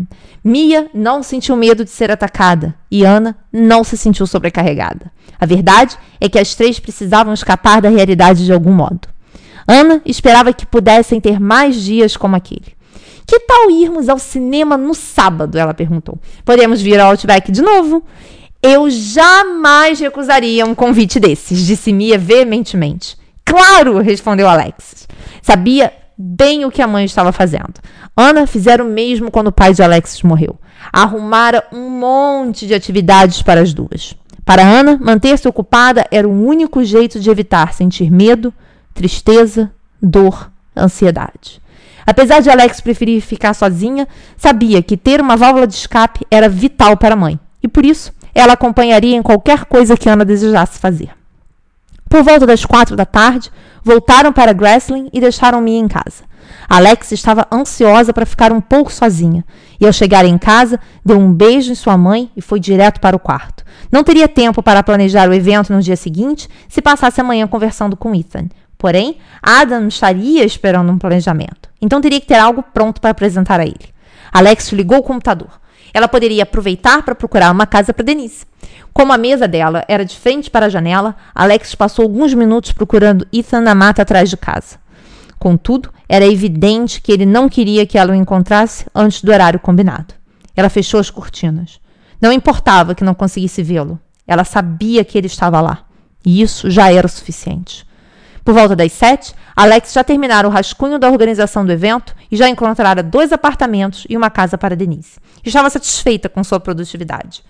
Mia 0.44 0.88
não 0.94 1.20
sentiu 1.20 1.56
medo 1.56 1.84
de 1.84 1.90
ser 1.90 2.12
atacada 2.12 2.76
e 2.88 3.04
Ana 3.04 3.36
não 3.52 3.82
se 3.82 3.96
sentiu 3.96 4.24
sobrecarregada. 4.24 5.10
A 5.38 5.44
verdade 5.44 5.98
é 6.20 6.28
que 6.28 6.38
as 6.38 6.54
três 6.54 6.78
precisavam 6.78 7.34
escapar 7.34 7.82
da 7.82 7.88
realidade 7.88 8.44
de 8.44 8.52
algum 8.52 8.72
modo. 8.72 9.08
Ana 9.66 10.00
esperava 10.06 10.52
que 10.52 10.64
pudessem 10.64 11.20
ter 11.20 11.40
mais 11.40 11.74
dias 11.82 12.16
como 12.16 12.36
aquele. 12.36 12.72
Que 13.26 13.40
tal 13.40 13.68
irmos 13.68 14.08
ao 14.08 14.18
cinema 14.18 14.76
no 14.76 14.94
sábado? 14.94 15.58
Ela 15.58 15.74
perguntou. 15.74 16.18
Podemos 16.44 16.80
vir 16.80 17.00
ao 17.00 17.10
Outback 17.10 17.50
de 17.50 17.62
novo? 17.62 18.04
Eu 18.62 18.88
jamais 18.88 19.98
recusaria 19.98 20.64
um 20.64 20.74
convite 20.74 21.18
desses, 21.18 21.66
disse 21.66 21.92
Mia 21.92 22.16
veementemente. 22.16 23.16
Claro, 23.44 23.98
respondeu 23.98 24.48
Alexis. 24.48 25.08
Sabia 25.42 25.92
bem 26.22 26.64
o 26.64 26.70
que 26.70 26.80
a 26.80 26.86
mãe 26.86 27.04
estava 27.04 27.32
fazendo. 27.32 27.74
Ana 28.16 28.46
fizeram 28.46 28.86
o 28.86 28.92
mesmo 28.92 29.30
quando 29.30 29.48
o 29.48 29.52
pai 29.52 29.74
de 29.74 29.82
Alexis 29.82 30.22
morreu. 30.22 30.58
Arrumara 30.92 31.64
um 31.72 31.90
monte 31.90 32.66
de 32.66 32.74
atividades 32.74 33.42
para 33.42 33.60
as 33.60 33.74
duas. 33.74 34.14
Para 34.44 34.62
Ana, 34.62 34.98
manter-se 35.00 35.48
ocupada 35.48 36.06
era 36.10 36.28
o 36.28 36.46
único 36.46 36.84
jeito 36.84 37.18
de 37.18 37.30
evitar 37.30 37.74
sentir 37.74 38.10
medo, 38.10 38.52
tristeza, 38.94 39.70
dor, 40.00 40.50
ansiedade. 40.76 41.60
Apesar 42.06 42.40
de 42.40 42.50
Alex 42.50 42.80
preferir 42.80 43.20
ficar 43.20 43.54
sozinha, 43.54 44.08
sabia 44.36 44.82
que 44.82 44.96
ter 44.96 45.20
uma 45.20 45.36
válvula 45.36 45.66
de 45.66 45.74
escape 45.74 46.26
era 46.30 46.48
vital 46.48 46.96
para 46.96 47.14
a 47.14 47.16
mãe, 47.16 47.38
e 47.62 47.68
por 47.68 47.84
isso 47.84 48.12
ela 48.34 48.54
acompanharia 48.54 49.16
em 49.16 49.22
qualquer 49.22 49.64
coisa 49.66 49.96
que 49.96 50.08
Ana 50.08 50.24
desejasse 50.24 50.78
fazer. 50.78 51.10
Por 52.12 52.22
volta 52.22 52.46
das 52.46 52.62
quatro 52.62 52.94
da 52.94 53.06
tarde, 53.06 53.50
voltaram 53.82 54.34
para 54.34 54.52
Grassling 54.52 55.08
e 55.14 55.18
deixaram 55.18 55.62
Mia 55.62 55.78
em 55.78 55.88
casa. 55.88 56.24
Alex 56.68 57.10
estava 57.10 57.46
ansiosa 57.50 58.12
para 58.12 58.26
ficar 58.26 58.52
um 58.52 58.60
pouco 58.60 58.92
sozinha, 58.92 59.42
e 59.80 59.86
ao 59.86 59.94
chegar 59.94 60.26
em 60.26 60.36
casa, 60.36 60.78
deu 61.02 61.18
um 61.18 61.32
beijo 61.32 61.72
em 61.72 61.74
sua 61.74 61.96
mãe 61.96 62.30
e 62.36 62.42
foi 62.42 62.60
direto 62.60 63.00
para 63.00 63.16
o 63.16 63.18
quarto. 63.18 63.64
Não 63.90 64.04
teria 64.04 64.28
tempo 64.28 64.62
para 64.62 64.82
planejar 64.82 65.26
o 65.26 65.32
evento 65.32 65.72
no 65.72 65.80
dia 65.80 65.96
seguinte 65.96 66.50
se 66.68 66.82
passasse 66.82 67.18
a 67.18 67.24
manhã 67.24 67.46
conversando 67.46 67.96
com 67.96 68.14
Ethan. 68.14 68.50
Porém, 68.76 69.16
Adam 69.42 69.88
estaria 69.88 70.44
esperando 70.44 70.92
um 70.92 70.98
planejamento, 70.98 71.70
então 71.80 71.98
teria 72.02 72.20
que 72.20 72.26
ter 72.26 72.38
algo 72.38 72.62
pronto 72.74 73.00
para 73.00 73.12
apresentar 73.12 73.58
a 73.58 73.64
ele. 73.64 73.88
Alex 74.30 74.70
ligou 74.72 74.98
o 74.98 75.02
computador. 75.02 75.61
Ela 75.92 76.08
poderia 76.08 76.42
aproveitar 76.42 77.02
para 77.02 77.14
procurar 77.14 77.50
uma 77.50 77.66
casa 77.66 77.92
para 77.92 78.04
Denise. 78.04 78.46
Como 78.92 79.12
a 79.12 79.18
mesa 79.18 79.48
dela 79.48 79.84
era 79.88 80.04
de 80.04 80.18
frente 80.18 80.50
para 80.50 80.66
a 80.66 80.68
janela, 80.68 81.16
Alex 81.34 81.74
passou 81.74 82.04
alguns 82.04 82.34
minutos 82.34 82.72
procurando 82.72 83.26
Ethan 83.32 83.60
na 83.60 83.74
mata 83.74 84.02
atrás 84.02 84.28
de 84.28 84.36
casa. 84.36 84.80
Contudo, 85.38 85.92
era 86.08 86.26
evidente 86.26 87.00
que 87.00 87.10
ele 87.10 87.26
não 87.26 87.48
queria 87.48 87.84
que 87.86 87.98
ela 87.98 88.12
o 88.12 88.14
encontrasse 88.14 88.86
antes 88.94 89.22
do 89.22 89.32
horário 89.32 89.58
combinado. 89.58 90.14
Ela 90.54 90.68
fechou 90.68 91.00
as 91.00 91.10
cortinas. 91.10 91.80
Não 92.20 92.32
importava 92.32 92.94
que 92.94 93.02
não 93.02 93.14
conseguisse 93.14 93.62
vê-lo. 93.62 93.98
Ela 94.26 94.44
sabia 94.44 95.04
que 95.04 95.18
ele 95.18 95.26
estava 95.26 95.60
lá. 95.60 95.84
E 96.24 96.40
isso 96.40 96.70
já 96.70 96.92
era 96.92 97.06
o 97.06 97.10
suficiente. 97.10 97.84
Por 98.44 98.54
volta 98.54 98.74
das 98.74 98.92
sete, 98.92 99.34
Alex 99.54 99.92
já 99.92 100.02
terminara 100.02 100.46
o 100.48 100.50
rascunho 100.50 100.98
da 100.98 101.08
organização 101.08 101.64
do 101.64 101.72
evento 101.72 102.14
e 102.30 102.36
já 102.36 102.48
encontrara 102.48 103.02
dois 103.02 103.32
apartamentos 103.32 104.04
e 104.08 104.16
uma 104.16 104.30
casa 104.30 104.58
para 104.58 104.74
Denise. 104.74 105.18
Estava 105.44 105.70
satisfeita 105.70 106.28
com 106.28 106.42
sua 106.42 106.58
produtividade. 106.58 107.44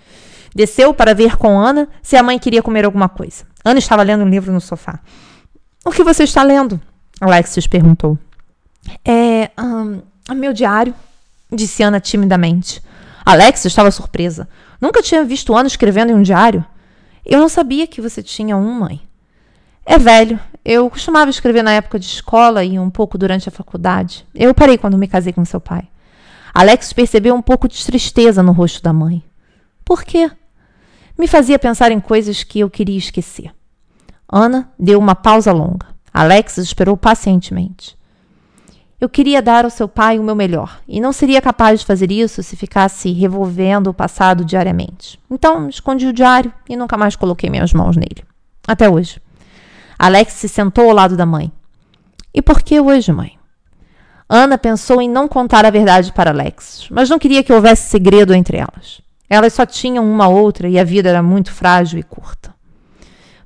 Desceu 0.55 0.93
para 0.93 1.15
ver 1.15 1.37
com 1.37 1.59
Ana 1.59 1.89
se 2.03 2.17
a 2.17 2.23
mãe 2.23 2.39
queria 2.39 2.63
comer 2.63 2.85
alguma 2.85 3.09
coisa. 3.09 3.45
Ana 3.65 3.79
estava 3.79 4.03
lendo 4.03 4.25
um 4.25 4.29
livro 4.29 4.53
no 4.53 4.61
sofá. 4.61 5.01
O 5.85 5.91
que 5.91 6.05
você 6.05 6.25
está 6.25 6.43
lendo? 6.43 6.81
Alexis 7.21 7.67
perguntou. 7.67 8.19
É. 9.05 9.51
Um, 9.59 10.03
meu 10.35 10.53
diário, 10.53 10.95
disse 11.51 11.83
Ana 11.83 12.01
timidamente. 12.01 12.83
Alex 13.25 13.65
estava 13.65 13.91
surpresa. 13.91 14.49
Nunca 14.81 15.03
tinha 15.03 15.25
visto 15.25 15.55
Ana 15.55 15.69
escrevendo 15.69 16.11
em 16.11 16.15
um 16.15 16.23
diário. 16.23 16.65
Eu 17.25 17.39
não 17.39 17.49
sabia 17.49 17.87
que 17.87 18.01
você 18.01 18.23
tinha 18.23 18.57
um, 18.57 18.73
mãe. 18.73 19.01
É 19.87 19.99
velho. 19.99 20.39
Eu 20.65 20.89
costumava 20.89 21.31
escrever 21.31 21.63
na 21.63 21.73
época 21.73 21.99
de 21.99 22.07
escola 22.07 22.65
e 22.65 22.79
um 22.79 22.89
pouco 22.89 23.19
durante 23.19 23.49
a 23.49 23.53
faculdade. 23.53 24.25
Eu 24.35 24.55
parei 24.55 24.79
quando 24.79 24.97
me 24.97 25.09
casei 25.09 25.33
com 25.33 25.45
seu 25.45 25.61
pai. 25.61 25.89
Alex 26.55 26.93
percebeu 26.93 27.35
um 27.35 27.43
pouco 27.43 27.67
de 27.67 27.85
tristeza 27.85 28.43
no 28.43 28.53
rosto 28.53 28.83
da 28.83 28.93
mãe. 28.93 29.25
Por 29.85 30.05
quê? 30.05 30.31
Me 31.19 31.27
fazia 31.27 31.59
pensar 31.59 31.91
em 31.91 32.01
coisas 32.01 32.45
que 32.45 32.61
eu 32.61 32.71
queria 32.71 32.99
esquecer. 32.99 33.53
Ana 34.29 34.71
deu 34.79 34.99
uma 34.99 35.15
pausa 35.15 35.53
longa. 35.53 35.87
Alex 36.13 36.59
esperou 36.59 36.97
pacientemente. 36.97 37.97
Eu 39.01 39.09
queria 39.09 39.43
dar 39.43 39.65
ao 39.65 39.71
seu 39.71 39.89
pai 39.89 40.19
o 40.19 40.23
meu 40.23 40.37
melhor, 40.37 40.81
e 40.87 41.01
não 41.01 41.13
seria 41.13 41.43
capaz 41.43 41.81
de 41.81 41.87
fazer 41.87 42.13
isso 42.13 42.41
se 42.41 42.55
ficasse 42.55 43.11
revolvendo 43.11 43.91
o 43.91 43.95
passado 43.95 44.45
diariamente. 44.45 45.19
Então, 45.29 45.69
escondi 45.69 46.07
o 46.07 46.13
diário 46.13 46.53
e 46.69 46.77
nunca 46.77 46.97
mais 46.97 47.17
coloquei 47.17 47.51
minhas 47.51 47.73
mãos 47.73 47.97
nele. 47.97 48.23
Até 48.67 48.89
hoje. 48.89 49.21
Alex 50.03 50.33
se 50.33 50.49
sentou 50.49 50.89
ao 50.89 50.97
lado 50.97 51.17
da 51.17 51.25
mãe. 51.25 51.53
E 52.35 52.43
por 52.43 52.61
que 52.61 52.81
hoje, 52.81 53.13
mãe? 53.13 53.39
Ana 54.29 54.59
pensou 54.59 55.01
em 55.01 55.09
não 55.09 55.29
contar 55.29 55.65
a 55.65 55.71
verdade 55.71 56.13
para 56.13 56.33
Alex, 56.33 56.89
mas 56.91 57.09
não 57.09 57.21
queria 57.21 57.41
que 57.45 57.53
houvesse 57.53 57.89
segredo 57.89 58.35
entre 58.35 58.57
elas. 58.57 59.01
Elas 59.31 59.53
só 59.53 59.65
tinham 59.65 60.05
uma 60.05 60.27
outra 60.27 60.69
e 60.69 60.77
a 60.77 60.83
vida 60.83 61.09
era 61.09 61.23
muito 61.23 61.53
frágil 61.53 62.01
e 62.01 62.03
curta. 62.03 62.53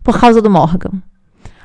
Por 0.03 0.19
causa 0.19 0.40
do 0.40 0.49
Morgan. 0.49 0.92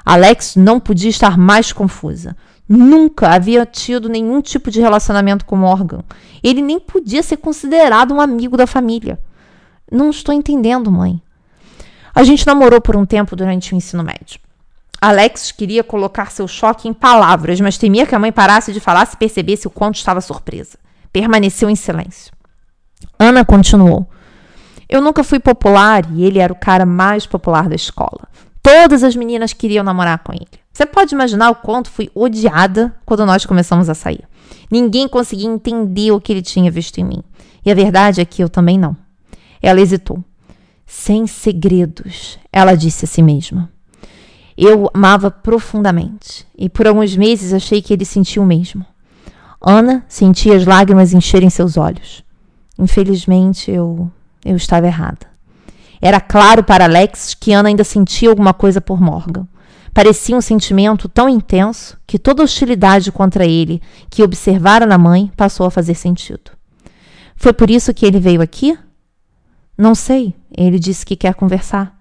Alex 0.04 0.58
não 0.58 0.78
podia 0.78 1.10
estar 1.10 1.38
mais 1.38 1.72
confusa. 1.72 2.36
Nunca 2.68 3.30
havia 3.30 3.66
tido 3.66 4.10
nenhum 4.10 4.42
tipo 4.42 4.70
de 4.70 4.82
relacionamento 4.82 5.46
com 5.46 5.56
Morgan. 5.56 6.04
Ele 6.44 6.62
nem 6.62 6.82
podia 6.82 7.24
ser 7.24 7.38
considerado 7.38 8.14
um 8.14 8.20
amigo 8.20 8.58
da 8.58 8.68
família. 8.68 9.18
Não 9.90 10.10
estou 10.10 10.36
entendendo, 10.36 10.92
mãe. 10.92 11.22
A 12.14 12.26
gente 12.26 12.46
namorou 12.46 12.82
por 12.82 12.98
um 12.98 13.06
tempo 13.06 13.38
durante 13.38 13.74
o 13.74 13.78
ensino 13.78 14.04
médio. 14.04 14.38
Alex 15.04 15.52
queria 15.52 15.84
colocar 15.84 16.32
seu 16.32 16.48
choque 16.48 16.88
em 16.88 16.94
palavras, 16.94 17.60
mas 17.60 17.76
temia 17.76 18.06
que 18.06 18.14
a 18.14 18.20
mãe 18.20 18.32
parasse 18.32 18.72
de 18.72 18.80
falar 18.80 19.08
se 19.08 19.18
percebesse 19.18 19.66
o 19.66 19.72
quanto 19.72 19.96
estava 19.96 20.22
surpresa. 20.22 20.78
Permaneceu 21.12 21.72
em 21.72 21.76
silêncio. 21.76 22.32
Ana 23.18 23.44
continuou. 23.44 24.08
Eu 24.88 25.02
nunca 25.02 25.24
fui 25.24 25.40
popular 25.40 26.06
e 26.14 26.24
ele 26.24 26.38
era 26.38 26.54
o 26.54 26.56
cara 26.56 26.86
mais 26.86 27.26
popular 27.26 27.68
da 27.68 27.74
escola. 27.74 28.28
Todas 28.62 29.04
as 29.04 29.16
meninas 29.16 29.54
queriam 29.54 29.84
namorar 29.84 30.20
com 30.20 30.34
ele. 30.34 30.48
Você 30.72 30.86
pode 30.86 31.16
imaginar 31.16 31.50
o 31.50 31.56
quanto 31.56 31.90
fui 31.90 32.12
odiada 32.14 32.96
quando 33.04 33.26
nós 33.26 33.44
começamos 33.44 33.90
a 33.90 33.96
sair. 33.96 34.24
Ninguém 34.70 35.08
conseguia 35.08 35.50
entender 35.50 36.12
o 36.12 36.22
que 36.22 36.32
ele 36.32 36.44
tinha 36.44 36.70
visto 36.70 37.00
em 37.00 37.04
mim. 37.04 37.24
E 37.66 37.72
a 37.72 37.76
verdade 37.76 38.22
é 38.22 38.26
que 38.26 38.44
eu 38.44 38.50
também 38.50 38.78
não. 38.78 38.96
Ela 39.62 39.82
hesitou. 39.82 40.24
Sem 40.86 41.26
segredos, 41.26 42.38
ela 42.54 42.76
disse 42.76 43.06
a 43.06 43.08
si 43.08 43.24
mesma. 43.24 43.72
Eu 44.63 44.91
amava 44.93 45.32
profundamente 45.32 46.45
e 46.56 46.69
por 46.69 46.86
alguns 46.86 47.17
meses 47.17 47.52
achei 47.52 47.82
que 47.82 47.91
ele 47.91 48.06
sentia 48.06 48.39
o 48.39 48.45
mesmo. 48.45 48.86
Ana 49.60 50.06
sentia 50.08 50.56
as 50.56 50.67
lágrimas 50.67 51.13
encherem 51.13 51.50
seus 51.50 51.78
olhos. 51.78 52.24
Infelizmente, 52.78 53.71
eu 53.71 54.12
eu 54.45 54.56
estava 54.56 54.86
errada. 54.86 55.26
Era 56.00 56.21
claro 56.21 56.63
para 56.63 56.84
Alex 56.84 57.34
que 57.34 57.52
Ana 57.52 57.69
ainda 57.69 57.84
sentia 57.84 58.30
alguma 58.30 58.54
coisa 58.54 58.80
por 58.80 59.02
Morgan. 59.02 59.47
Parecia 59.95 60.38
um 60.38 60.41
sentimento 60.41 61.10
tão 61.10 61.28
intenso 61.28 61.97
que 62.06 62.19
toda 62.19 62.43
hostilidade 62.43 63.12
contra 63.12 63.47
ele 63.47 63.82
que 64.12 64.21
observara 64.21 64.86
na 64.86 64.97
mãe 64.97 65.32
passou 65.36 65.65
a 65.65 65.71
fazer 65.71 65.95
sentido. 65.95 66.52
Foi 67.36 67.52
por 67.52 67.71
isso 67.71 67.95
que 67.95 68.06
ele 68.06 68.19
veio 68.19 68.43
aqui? 68.43 68.78
Não 69.76 69.95
sei. 69.95 70.36
Ele 70.56 70.78
disse 70.78 71.04
que 71.04 71.15
quer 71.15 71.34
conversar. 71.34 72.00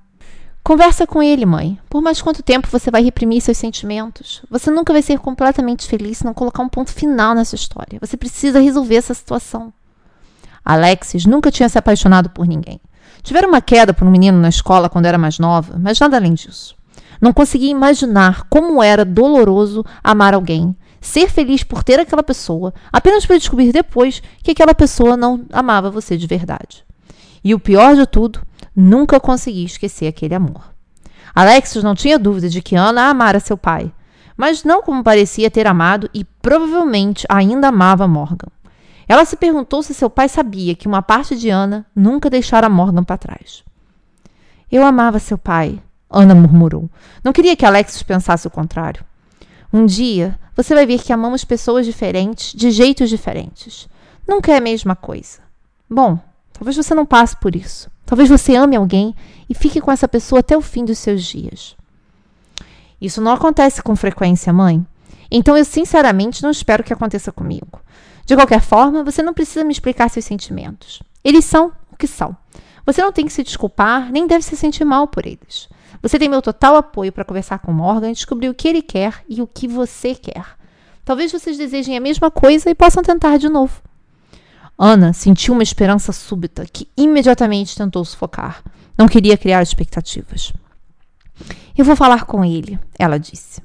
Conversa 0.70 1.04
com 1.04 1.20
ele, 1.20 1.44
mãe. 1.44 1.80
Por 1.88 2.00
mais 2.00 2.22
quanto 2.22 2.44
tempo 2.44 2.68
você 2.70 2.92
vai 2.92 3.02
reprimir 3.02 3.40
seus 3.40 3.58
sentimentos? 3.58 4.40
Você 4.48 4.70
nunca 4.70 4.92
vai 4.92 5.02
ser 5.02 5.18
completamente 5.18 5.84
feliz 5.84 6.18
se 6.18 6.24
não 6.24 6.32
colocar 6.32 6.62
um 6.62 6.68
ponto 6.68 6.92
final 6.92 7.34
nessa 7.34 7.56
história. 7.56 7.98
Você 8.00 8.16
precisa 8.16 8.60
resolver 8.60 8.94
essa 8.94 9.12
situação. 9.12 9.72
Alexis 10.64 11.26
nunca 11.26 11.50
tinha 11.50 11.68
se 11.68 11.76
apaixonado 11.76 12.30
por 12.30 12.46
ninguém. 12.46 12.80
Tivera 13.20 13.48
uma 13.48 13.60
queda 13.60 13.92
por 13.92 14.06
um 14.06 14.12
menino 14.12 14.38
na 14.38 14.48
escola 14.48 14.88
quando 14.88 15.06
era 15.06 15.18
mais 15.18 15.40
nova, 15.40 15.76
mas 15.76 15.98
nada 15.98 16.16
além 16.16 16.34
disso. 16.34 16.76
Não 17.20 17.32
conseguia 17.32 17.72
imaginar 17.72 18.46
como 18.48 18.80
era 18.80 19.04
doloroso 19.04 19.84
amar 20.04 20.34
alguém, 20.34 20.76
ser 21.00 21.28
feliz 21.28 21.64
por 21.64 21.82
ter 21.82 21.98
aquela 21.98 22.22
pessoa, 22.22 22.72
apenas 22.92 23.26
para 23.26 23.38
descobrir 23.38 23.72
depois 23.72 24.22
que 24.40 24.52
aquela 24.52 24.72
pessoa 24.72 25.16
não 25.16 25.44
amava 25.52 25.90
você 25.90 26.16
de 26.16 26.28
verdade. 26.28 26.84
E 27.42 27.56
o 27.56 27.58
pior 27.58 27.96
de 27.96 28.06
tudo, 28.06 28.40
nunca 28.80 29.20
consegui 29.20 29.64
esquecer 29.64 30.06
aquele 30.06 30.34
amor. 30.34 30.74
Alexis 31.34 31.82
não 31.82 31.94
tinha 31.94 32.18
dúvida 32.18 32.48
de 32.48 32.60
que 32.60 32.74
Ana 32.74 33.08
amara 33.08 33.38
seu 33.38 33.56
pai, 33.56 33.92
mas 34.36 34.64
não 34.64 34.82
como 34.82 35.04
parecia 35.04 35.50
ter 35.50 35.66
amado 35.66 36.08
e 36.14 36.24
provavelmente 36.24 37.26
ainda 37.28 37.68
amava 37.68 38.08
Morgan. 38.08 38.48
Ela 39.06 39.24
se 39.24 39.36
perguntou 39.36 39.82
se 39.82 39.92
seu 39.92 40.08
pai 40.08 40.28
sabia 40.28 40.74
que 40.74 40.88
uma 40.88 41.02
parte 41.02 41.36
de 41.36 41.50
Ana 41.50 41.86
nunca 41.94 42.30
deixara 42.30 42.68
Morgan 42.68 43.04
para 43.04 43.18
trás. 43.18 43.62
Eu 44.70 44.84
amava 44.84 45.18
seu 45.18 45.36
pai, 45.36 45.82
Ana 46.08 46.34
murmurou. 46.34 46.88
Não 47.22 47.32
queria 47.32 47.56
que 47.56 47.66
Alexis 47.66 48.02
pensasse 48.02 48.46
o 48.46 48.50
contrário. 48.50 49.04
Um 49.72 49.84
dia 49.84 50.38
você 50.56 50.74
vai 50.74 50.86
ver 50.86 51.02
que 51.02 51.12
amamos 51.12 51.44
pessoas 51.44 51.86
diferentes, 51.86 52.52
de 52.52 52.70
jeitos 52.70 53.08
diferentes. 53.08 53.88
Nunca 54.26 54.52
é 54.52 54.56
a 54.56 54.60
mesma 54.60 54.94
coisa. 54.94 55.40
Bom, 55.88 56.18
talvez 56.52 56.76
você 56.76 56.94
não 56.94 57.06
passe 57.06 57.36
por 57.36 57.54
isso. 57.54 57.90
Talvez 58.10 58.28
você 58.28 58.56
ame 58.56 58.74
alguém 58.74 59.14
e 59.48 59.54
fique 59.54 59.80
com 59.80 59.92
essa 59.92 60.08
pessoa 60.08 60.40
até 60.40 60.56
o 60.56 60.60
fim 60.60 60.84
dos 60.84 60.98
seus 60.98 61.22
dias. 61.22 61.76
Isso 63.00 63.20
não 63.20 63.30
acontece 63.30 63.80
com 63.80 63.94
frequência, 63.94 64.52
mãe. 64.52 64.84
Então 65.30 65.56
eu 65.56 65.64
sinceramente 65.64 66.42
não 66.42 66.50
espero 66.50 66.82
que 66.82 66.92
aconteça 66.92 67.30
comigo. 67.30 67.80
De 68.26 68.34
qualquer 68.34 68.62
forma, 68.62 69.04
você 69.04 69.22
não 69.22 69.32
precisa 69.32 69.62
me 69.62 69.70
explicar 69.70 70.10
seus 70.10 70.24
sentimentos. 70.24 71.00
Eles 71.22 71.44
são 71.44 71.70
o 71.92 71.96
que 71.96 72.08
são. 72.08 72.36
Você 72.84 73.00
não 73.00 73.12
tem 73.12 73.26
que 73.26 73.32
se 73.32 73.44
desculpar, 73.44 74.10
nem 74.10 74.26
deve 74.26 74.42
se 74.42 74.56
sentir 74.56 74.84
mal 74.84 75.06
por 75.06 75.24
eles. 75.24 75.68
Você 76.02 76.18
tem 76.18 76.28
meu 76.28 76.42
total 76.42 76.74
apoio 76.74 77.12
para 77.12 77.24
conversar 77.24 77.60
com 77.60 77.72
Morgan 77.72 78.10
e 78.10 78.14
descobrir 78.14 78.48
o 78.48 78.54
que 78.54 78.66
ele 78.66 78.82
quer 78.82 79.24
e 79.28 79.40
o 79.40 79.46
que 79.46 79.68
você 79.68 80.16
quer. 80.16 80.44
Talvez 81.04 81.30
vocês 81.30 81.56
desejem 81.56 81.96
a 81.96 82.00
mesma 82.00 82.28
coisa 82.28 82.68
e 82.70 82.74
possam 82.74 83.04
tentar 83.04 83.36
de 83.36 83.48
novo. 83.48 83.80
Ana 84.82 85.12
sentiu 85.12 85.52
uma 85.52 85.62
esperança 85.62 86.10
súbita 86.10 86.64
que 86.64 86.88
imediatamente 86.96 87.76
tentou 87.76 88.02
sufocar. 88.02 88.64
Não 88.96 89.06
queria 89.06 89.36
criar 89.36 89.62
expectativas. 89.62 90.54
Eu 91.76 91.84
vou 91.84 91.94
falar 91.94 92.24
com 92.24 92.42
ele, 92.42 92.80
ela 92.98 93.18
disse. 93.18 93.60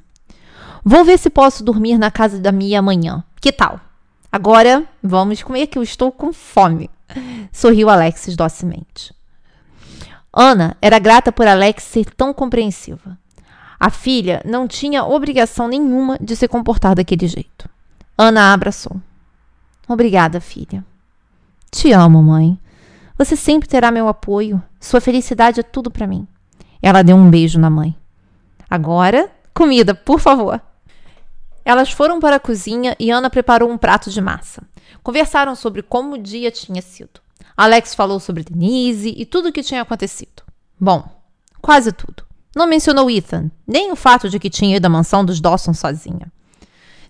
Vou 0.84 1.06
ver 1.06 1.18
se 1.18 1.30
posso 1.30 1.64
dormir 1.64 1.98
na 1.98 2.12
casa 2.12 2.38
da 2.38 2.52
Mia 2.52 2.80
amanhã. 2.80 3.24
Que 3.40 3.54
tal? 3.54 3.80
Agora 4.30 4.84
vamos 5.02 5.42
comer 5.42 5.68
que 5.68 5.78
eu 5.78 5.84
estou 5.84 6.12
com 6.12 6.34
fome. 6.34 6.90
Sorriu 7.50 7.90
Alexis 7.90 8.36
docemente. 8.36 9.16
Ana 10.34 10.76
era 10.82 11.00
grata 11.00 11.32
por 11.32 11.48
Alex 11.48 11.82
ser 11.84 12.14
tão 12.14 12.34
compreensiva. 12.34 13.18
A 13.80 13.90
filha 13.90 14.42
não 14.44 14.68
tinha 14.68 15.06
obrigação 15.06 15.70
nenhuma 15.70 16.18
de 16.20 16.36
se 16.36 16.46
comportar 16.46 16.94
daquele 16.94 17.26
jeito. 17.26 17.70
Ana 18.18 18.50
a 18.50 18.54
abraçou. 18.54 19.00
Obrigada, 19.88 20.42
filha. 20.42 20.84
Te 21.72 21.92
amo, 21.92 22.22
mãe. 22.22 22.60
Você 23.18 23.36
sempre 23.36 23.68
terá 23.68 23.92
meu 23.92 24.08
apoio. 24.08 24.62
Sua 24.80 25.00
felicidade 25.00 25.60
é 25.60 25.64
tudo 25.64 25.90
para 25.90 26.08
mim. 26.08 26.28
Ela 26.82 27.02
deu 27.02 27.16
um 27.16 27.30
beijo 27.30 27.60
na 27.60 27.70
mãe. 27.70 27.96
Agora, 28.70 29.30
comida, 29.54 29.96
por 29.96 30.20
favor. 30.20 30.62
Elas 31.64 31.92
foram 31.92 32.20
para 32.20 32.36
a 32.36 32.40
cozinha 32.40 32.96
e 33.00 33.10
Ana 33.10 33.30
preparou 33.30 33.70
um 33.70 33.78
prato 33.78 34.10
de 34.10 34.22
massa. 34.22 34.62
Conversaram 35.02 35.56
sobre 35.56 35.82
como 35.82 36.16
o 36.16 36.22
dia 36.22 36.52
tinha 36.52 36.82
sido. 36.82 37.20
Alex 37.58 37.96
falou 37.96 38.20
sobre 38.20 38.44
Denise 38.44 39.14
e 39.18 39.26
tudo 39.26 39.50
o 39.50 39.52
que 39.52 39.64
tinha 39.64 39.82
acontecido. 39.82 40.44
Bom, 40.80 41.08
quase 41.62 41.92
tudo. 41.92 42.24
Não 42.56 42.68
mencionou 42.68 43.10
Ethan, 43.10 43.50
nem 43.66 43.92
o 43.92 43.96
fato 43.96 44.30
de 44.30 44.40
que 44.40 44.50
tinha 44.50 44.78
ido 44.78 44.86
à 44.86 44.90
mansão 44.90 45.26
dos 45.26 45.42
Dawson 45.42 45.74
sozinha. 45.74 46.32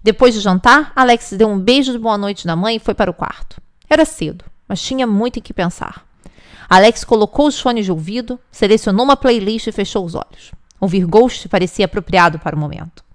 Depois 0.01 0.33
de 0.33 0.39
jantar, 0.39 0.91
Alex 0.95 1.33
deu 1.33 1.47
um 1.47 1.59
beijo 1.59 1.91
de 1.91 1.99
boa 1.99 2.17
noite 2.17 2.45
na 2.45 2.55
mãe 2.55 2.75
e 2.75 2.79
foi 2.79 2.93
para 2.93 3.11
o 3.11 3.13
quarto. 3.13 3.59
Era 3.95 4.03
cedo, 4.03 4.43
mas 4.67 4.81
tinha 4.81 5.07
muito 5.07 5.39
em 5.39 5.41
que 5.41 5.53
pensar. 5.53 6.05
Alex 6.69 7.05
colocou 7.05 7.47
os 7.47 7.57
fones 7.57 7.85
de 7.85 7.93
ouvido, 7.93 8.37
selecionou 8.51 9.05
uma 9.05 9.15
playlist 9.15 9.67
e 9.67 9.71
fechou 9.71 10.03
os 10.03 10.15
olhos. 10.15 10.51
Ouvir 10.81 11.05
Ghost 11.05 11.47
parecia 11.47 11.85
apropriado 11.85 12.37
para 12.37 12.57
o 12.57 12.59
momento. 12.59 13.05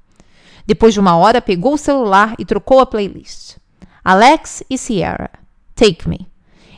Depois 0.66 0.94
de 0.94 1.00
uma 1.00 1.18
hora, 1.18 1.42
pegou 1.42 1.74
o 1.74 1.76
celular 1.76 2.34
e 2.38 2.46
trocou 2.46 2.80
a 2.80 2.86
playlist. 2.86 3.58
Alex 4.02 4.62
e 4.70 4.78
Sierra. 4.78 5.28
Take 5.74 6.08
Me. 6.08 6.26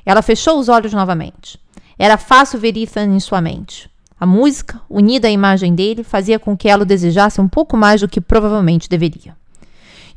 Ela 0.05 0.21
fechou 0.21 0.59
os 0.59 0.69
olhos 0.69 0.93
novamente. 0.93 1.57
Era 1.97 2.19
fácil 2.19 2.59
ver 2.59 2.77
Ethan 2.77 3.15
em 3.15 3.21
sua 3.21 3.41
mente. 3.41 3.89
A 4.19 4.27
música, 4.27 4.81
unida 4.91 5.29
à 5.29 5.31
imagem 5.31 5.77
dele, 5.77 6.03
fazia 6.03 6.41
com 6.41 6.57
que 6.57 6.69
ela 6.69 6.83
o 6.83 6.87
desejasse 6.87 7.41
um 7.41 7.47
pouco 7.47 7.77
mais 7.77 8.01
do 8.01 8.09
que 8.09 8.21
provavelmente 8.21 8.89
deveria. 8.89 9.37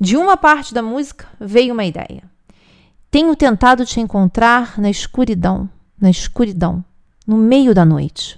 De 0.02 0.18
uma 0.18 0.36
parte 0.36 0.74
da 0.74 0.82
música 0.82 1.28
veio 1.40 1.72
uma 1.72 1.86
ideia. 1.86 2.34
Tenho 3.16 3.34
tentado 3.34 3.86
te 3.86 4.02
encontrar 4.02 4.78
na 4.78 4.90
escuridão, 4.90 5.70
na 5.98 6.10
escuridão, 6.10 6.84
no 7.26 7.38
meio 7.38 7.74
da 7.74 7.86
noite. 7.86 8.38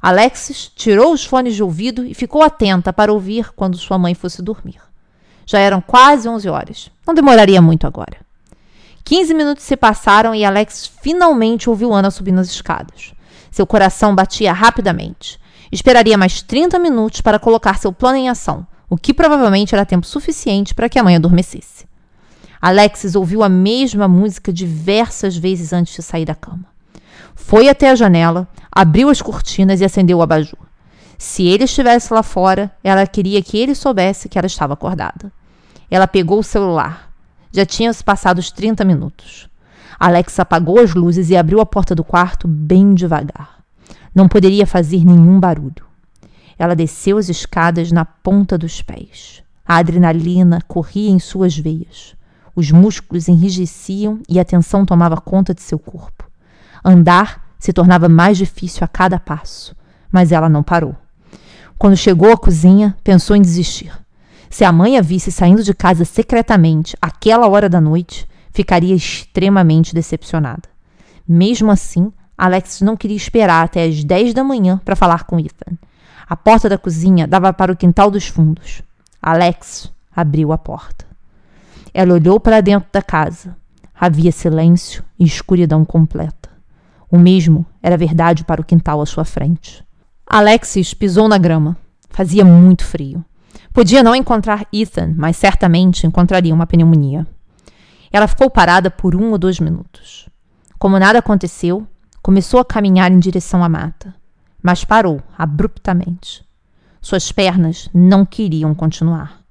Alexis 0.00 0.70
tirou 0.76 1.12
os 1.12 1.24
fones 1.24 1.56
de 1.56 1.62
ouvido 1.64 2.06
e 2.06 2.14
ficou 2.14 2.40
atenta 2.40 2.92
para 2.92 3.12
ouvir 3.12 3.50
quando 3.50 3.76
sua 3.76 3.98
mãe 3.98 4.14
fosse 4.14 4.40
dormir. 4.40 4.80
Já 5.44 5.58
eram 5.58 5.80
quase 5.80 6.28
11 6.28 6.48
horas. 6.48 6.88
Não 7.04 7.14
demoraria 7.14 7.60
muito 7.60 7.84
agora. 7.84 8.18
15 9.02 9.34
minutos 9.34 9.64
se 9.64 9.76
passaram 9.76 10.32
e 10.32 10.44
Alex 10.44 10.86
finalmente 11.02 11.68
ouviu 11.68 11.92
Ana 11.92 12.08
subindo 12.08 12.38
as 12.38 12.46
escadas. 12.46 13.12
Seu 13.50 13.66
coração 13.66 14.14
batia 14.14 14.52
rapidamente. 14.52 15.36
Esperaria 15.72 16.16
mais 16.16 16.40
30 16.42 16.78
minutos 16.78 17.20
para 17.20 17.40
colocar 17.40 17.76
seu 17.76 17.92
plano 17.92 18.18
em 18.18 18.28
ação, 18.28 18.64
o 18.88 18.96
que 18.96 19.12
provavelmente 19.12 19.74
era 19.74 19.84
tempo 19.84 20.06
suficiente 20.06 20.76
para 20.76 20.88
que 20.88 21.00
a 21.00 21.02
mãe 21.02 21.16
adormecesse. 21.16 21.90
Alexis 22.62 23.16
ouviu 23.16 23.42
a 23.42 23.48
mesma 23.48 24.06
música 24.06 24.52
diversas 24.52 25.36
vezes 25.36 25.72
antes 25.72 25.96
de 25.96 26.00
sair 26.00 26.24
da 26.24 26.32
cama. 26.36 26.64
Foi 27.34 27.68
até 27.68 27.90
a 27.90 27.96
janela, 27.96 28.46
abriu 28.70 29.08
as 29.08 29.20
cortinas 29.20 29.80
e 29.80 29.84
acendeu 29.84 30.18
o 30.18 30.22
abajur. 30.22 30.60
Se 31.18 31.42
ele 31.42 31.64
estivesse 31.64 32.14
lá 32.14 32.22
fora, 32.22 32.70
ela 32.84 33.04
queria 33.04 33.42
que 33.42 33.58
ele 33.58 33.74
soubesse 33.74 34.28
que 34.28 34.38
ela 34.38 34.46
estava 34.46 34.74
acordada. 34.74 35.32
Ela 35.90 36.06
pegou 36.06 36.38
o 36.38 36.44
celular. 36.44 37.12
Já 37.50 37.66
tinham 37.66 37.92
se 37.92 38.04
passado 38.04 38.38
os 38.38 38.52
30 38.52 38.84
minutos. 38.84 39.48
Alex 39.98 40.38
apagou 40.38 40.78
as 40.78 40.94
luzes 40.94 41.30
e 41.30 41.36
abriu 41.36 41.60
a 41.60 41.66
porta 41.66 41.96
do 41.96 42.04
quarto 42.04 42.46
bem 42.46 42.94
devagar. 42.94 43.58
Não 44.14 44.28
poderia 44.28 44.68
fazer 44.68 45.04
nenhum 45.04 45.40
barulho. 45.40 45.84
Ela 46.56 46.76
desceu 46.76 47.18
as 47.18 47.28
escadas 47.28 47.90
na 47.90 48.04
ponta 48.04 48.56
dos 48.56 48.82
pés. 48.82 49.42
A 49.66 49.78
adrenalina 49.78 50.60
corria 50.68 51.10
em 51.10 51.18
suas 51.18 51.58
veias. 51.58 52.14
Os 52.54 52.70
músculos 52.70 53.28
enrijeciam 53.28 54.20
e 54.28 54.38
a 54.38 54.44
tensão 54.44 54.84
tomava 54.84 55.16
conta 55.16 55.54
de 55.54 55.62
seu 55.62 55.78
corpo. 55.78 56.30
Andar 56.84 57.54
se 57.58 57.72
tornava 57.72 58.08
mais 58.08 58.36
difícil 58.36 58.84
a 58.84 58.88
cada 58.88 59.18
passo, 59.18 59.74
mas 60.10 60.32
ela 60.32 60.48
não 60.48 60.62
parou. 60.62 60.94
Quando 61.78 61.96
chegou 61.96 62.32
à 62.32 62.36
cozinha, 62.36 62.96
pensou 63.02 63.34
em 63.34 63.42
desistir. 63.42 63.92
Se 64.50 64.64
a 64.64 64.72
mãe 64.72 64.98
a 64.98 65.02
visse 65.02 65.32
saindo 65.32 65.62
de 65.62 65.72
casa 65.72 66.04
secretamente 66.04 66.96
àquela 67.00 67.48
hora 67.48 67.68
da 67.68 67.80
noite, 67.80 68.28
ficaria 68.52 68.94
extremamente 68.94 69.94
decepcionada. 69.94 70.68
Mesmo 71.26 71.70
assim, 71.70 72.12
Alex 72.36 72.80
não 72.80 72.96
queria 72.96 73.16
esperar 73.16 73.64
até 73.64 73.84
as 73.84 74.04
10 74.04 74.34
da 74.34 74.44
manhã 74.44 74.80
para 74.84 74.96
falar 74.96 75.24
com 75.24 75.40
Ethan. 75.40 75.78
A 76.28 76.36
porta 76.36 76.68
da 76.68 76.76
cozinha 76.76 77.26
dava 77.26 77.52
para 77.52 77.72
o 77.72 77.76
quintal 77.76 78.10
dos 78.10 78.26
fundos. 78.26 78.82
Alex 79.22 79.90
abriu 80.14 80.52
a 80.52 80.58
porta. 80.58 81.11
Ela 81.94 82.14
olhou 82.14 82.40
para 82.40 82.60
dentro 82.60 82.88
da 82.92 83.02
casa. 83.02 83.56
Havia 83.94 84.32
silêncio 84.32 85.04
e 85.18 85.24
escuridão 85.24 85.84
completa. 85.84 86.50
O 87.10 87.18
mesmo 87.18 87.66
era 87.82 87.96
verdade 87.96 88.44
para 88.44 88.60
o 88.60 88.64
quintal 88.64 89.00
à 89.00 89.06
sua 89.06 89.24
frente. 89.24 89.84
Alexis 90.26 90.94
pisou 90.94 91.28
na 91.28 91.36
grama. 91.36 91.76
Fazia 92.08 92.44
muito 92.44 92.84
frio. 92.84 93.24
Podia 93.72 94.02
não 94.02 94.14
encontrar 94.14 94.66
Ethan, 94.72 95.14
mas 95.16 95.36
certamente 95.36 96.06
encontraria 96.06 96.54
uma 96.54 96.66
pneumonia. 96.66 97.26
Ela 98.10 98.26
ficou 98.26 98.50
parada 98.50 98.90
por 98.90 99.14
um 99.14 99.30
ou 99.30 99.38
dois 99.38 99.60
minutos. 99.60 100.28
Como 100.78 100.98
nada 100.98 101.18
aconteceu, 101.18 101.86
começou 102.22 102.60
a 102.60 102.64
caminhar 102.64 103.10
em 103.10 103.18
direção 103.18 103.62
à 103.62 103.68
mata, 103.68 104.14
mas 104.62 104.84
parou 104.84 105.22
abruptamente. 105.36 106.44
Suas 107.00 107.32
pernas 107.32 107.88
não 107.92 108.24
queriam 108.24 108.74
continuar. 108.74 109.41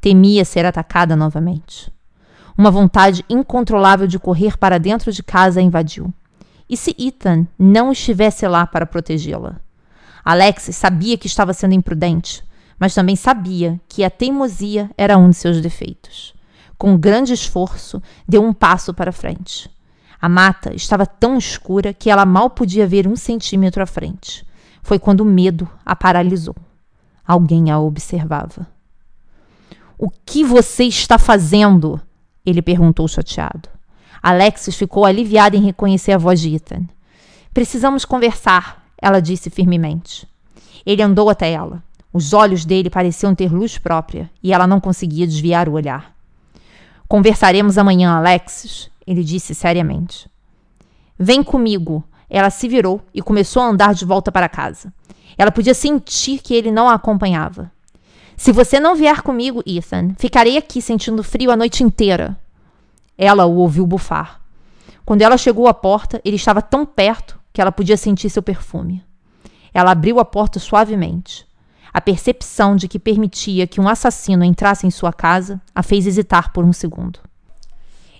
Temia 0.00 0.44
ser 0.44 0.64
atacada 0.64 1.16
novamente. 1.16 1.92
Uma 2.56 2.70
vontade 2.70 3.24
incontrolável 3.28 4.06
de 4.06 4.18
correr 4.18 4.56
para 4.56 4.78
dentro 4.78 5.12
de 5.12 5.22
casa 5.22 5.60
a 5.60 5.62
invadiu. 5.62 6.12
E 6.68 6.76
se 6.76 6.94
Ethan 6.98 7.46
não 7.58 7.92
estivesse 7.92 8.46
lá 8.46 8.66
para 8.66 8.86
protegê-la? 8.86 9.60
Alex 10.24 10.70
sabia 10.72 11.16
que 11.16 11.26
estava 11.26 11.54
sendo 11.54 11.74
imprudente, 11.74 12.44
mas 12.78 12.94
também 12.94 13.16
sabia 13.16 13.80
que 13.88 14.04
a 14.04 14.10
teimosia 14.10 14.90
era 14.96 15.16
um 15.16 15.30
de 15.30 15.36
seus 15.36 15.60
defeitos. 15.60 16.34
Com 16.76 16.96
grande 16.96 17.32
esforço, 17.32 18.02
deu 18.26 18.44
um 18.44 18.52
passo 18.52 18.92
para 18.92 19.10
frente. 19.10 19.70
A 20.20 20.28
mata 20.28 20.74
estava 20.74 21.06
tão 21.06 21.38
escura 21.38 21.94
que 21.94 22.10
ela 22.10 22.26
mal 22.26 22.50
podia 22.50 22.86
ver 22.86 23.08
um 23.08 23.16
centímetro 23.16 23.82
à 23.82 23.86
frente. 23.86 24.46
Foi 24.82 24.98
quando 24.98 25.20
o 25.20 25.24
medo 25.24 25.68
a 25.84 25.96
paralisou. 25.96 26.56
Alguém 27.26 27.70
a 27.70 27.78
observava. 27.78 28.66
O 29.98 30.08
que 30.08 30.44
você 30.44 30.84
está 30.84 31.18
fazendo? 31.18 32.00
Ele 32.46 32.62
perguntou 32.62 33.08
chateado. 33.08 33.68
Alexis 34.22 34.76
ficou 34.76 35.04
aliviada 35.04 35.56
em 35.56 35.64
reconhecer 35.64 36.12
a 36.12 36.18
voz 36.18 36.40
de 36.40 36.54
Ethan. 36.54 36.84
Precisamos 37.52 38.04
conversar, 38.04 38.84
ela 38.96 39.20
disse 39.20 39.50
firmemente. 39.50 40.24
Ele 40.86 41.02
andou 41.02 41.28
até 41.28 41.50
ela. 41.50 41.82
Os 42.12 42.32
olhos 42.32 42.64
dele 42.64 42.88
pareciam 42.88 43.34
ter 43.34 43.52
luz 43.52 43.76
própria 43.76 44.30
e 44.40 44.52
ela 44.52 44.68
não 44.68 44.80
conseguia 44.80 45.26
desviar 45.26 45.68
o 45.68 45.72
olhar. 45.72 46.14
Conversaremos 47.08 47.76
amanhã, 47.76 48.12
Alexis, 48.12 48.88
ele 49.04 49.24
disse 49.24 49.52
seriamente. 49.52 50.30
Vem 51.18 51.42
comigo. 51.42 52.04
Ela 52.30 52.50
se 52.50 52.68
virou 52.68 53.00
e 53.12 53.20
começou 53.20 53.62
a 53.62 53.66
andar 53.66 53.94
de 53.94 54.04
volta 54.04 54.30
para 54.30 54.48
casa. 54.48 54.92
Ela 55.36 55.50
podia 55.50 55.74
sentir 55.74 56.38
que 56.38 56.54
ele 56.54 56.70
não 56.70 56.88
a 56.88 56.94
acompanhava. 56.94 57.72
Se 58.38 58.52
você 58.52 58.78
não 58.78 58.94
vier 58.94 59.20
comigo, 59.20 59.64
Ethan, 59.66 60.14
ficarei 60.16 60.56
aqui 60.56 60.80
sentindo 60.80 61.24
frio 61.24 61.50
a 61.50 61.56
noite 61.56 61.82
inteira. 61.82 62.38
Ela 63.18 63.44
o 63.46 63.56
ouviu 63.56 63.84
bufar. 63.84 64.40
Quando 65.04 65.22
ela 65.22 65.36
chegou 65.36 65.66
à 65.66 65.74
porta, 65.74 66.20
ele 66.24 66.36
estava 66.36 66.62
tão 66.62 66.86
perto 66.86 67.36
que 67.52 67.60
ela 67.60 67.72
podia 67.72 67.96
sentir 67.96 68.30
seu 68.30 68.40
perfume. 68.40 69.04
Ela 69.74 69.90
abriu 69.90 70.20
a 70.20 70.24
porta 70.24 70.60
suavemente. 70.60 71.44
A 71.92 72.00
percepção 72.00 72.76
de 72.76 72.86
que 72.86 73.00
permitia 73.00 73.66
que 73.66 73.80
um 73.80 73.88
assassino 73.88 74.44
entrasse 74.44 74.86
em 74.86 74.90
sua 74.90 75.12
casa 75.12 75.60
a 75.74 75.82
fez 75.82 76.06
hesitar 76.06 76.52
por 76.52 76.64
um 76.64 76.72
segundo. 76.72 77.18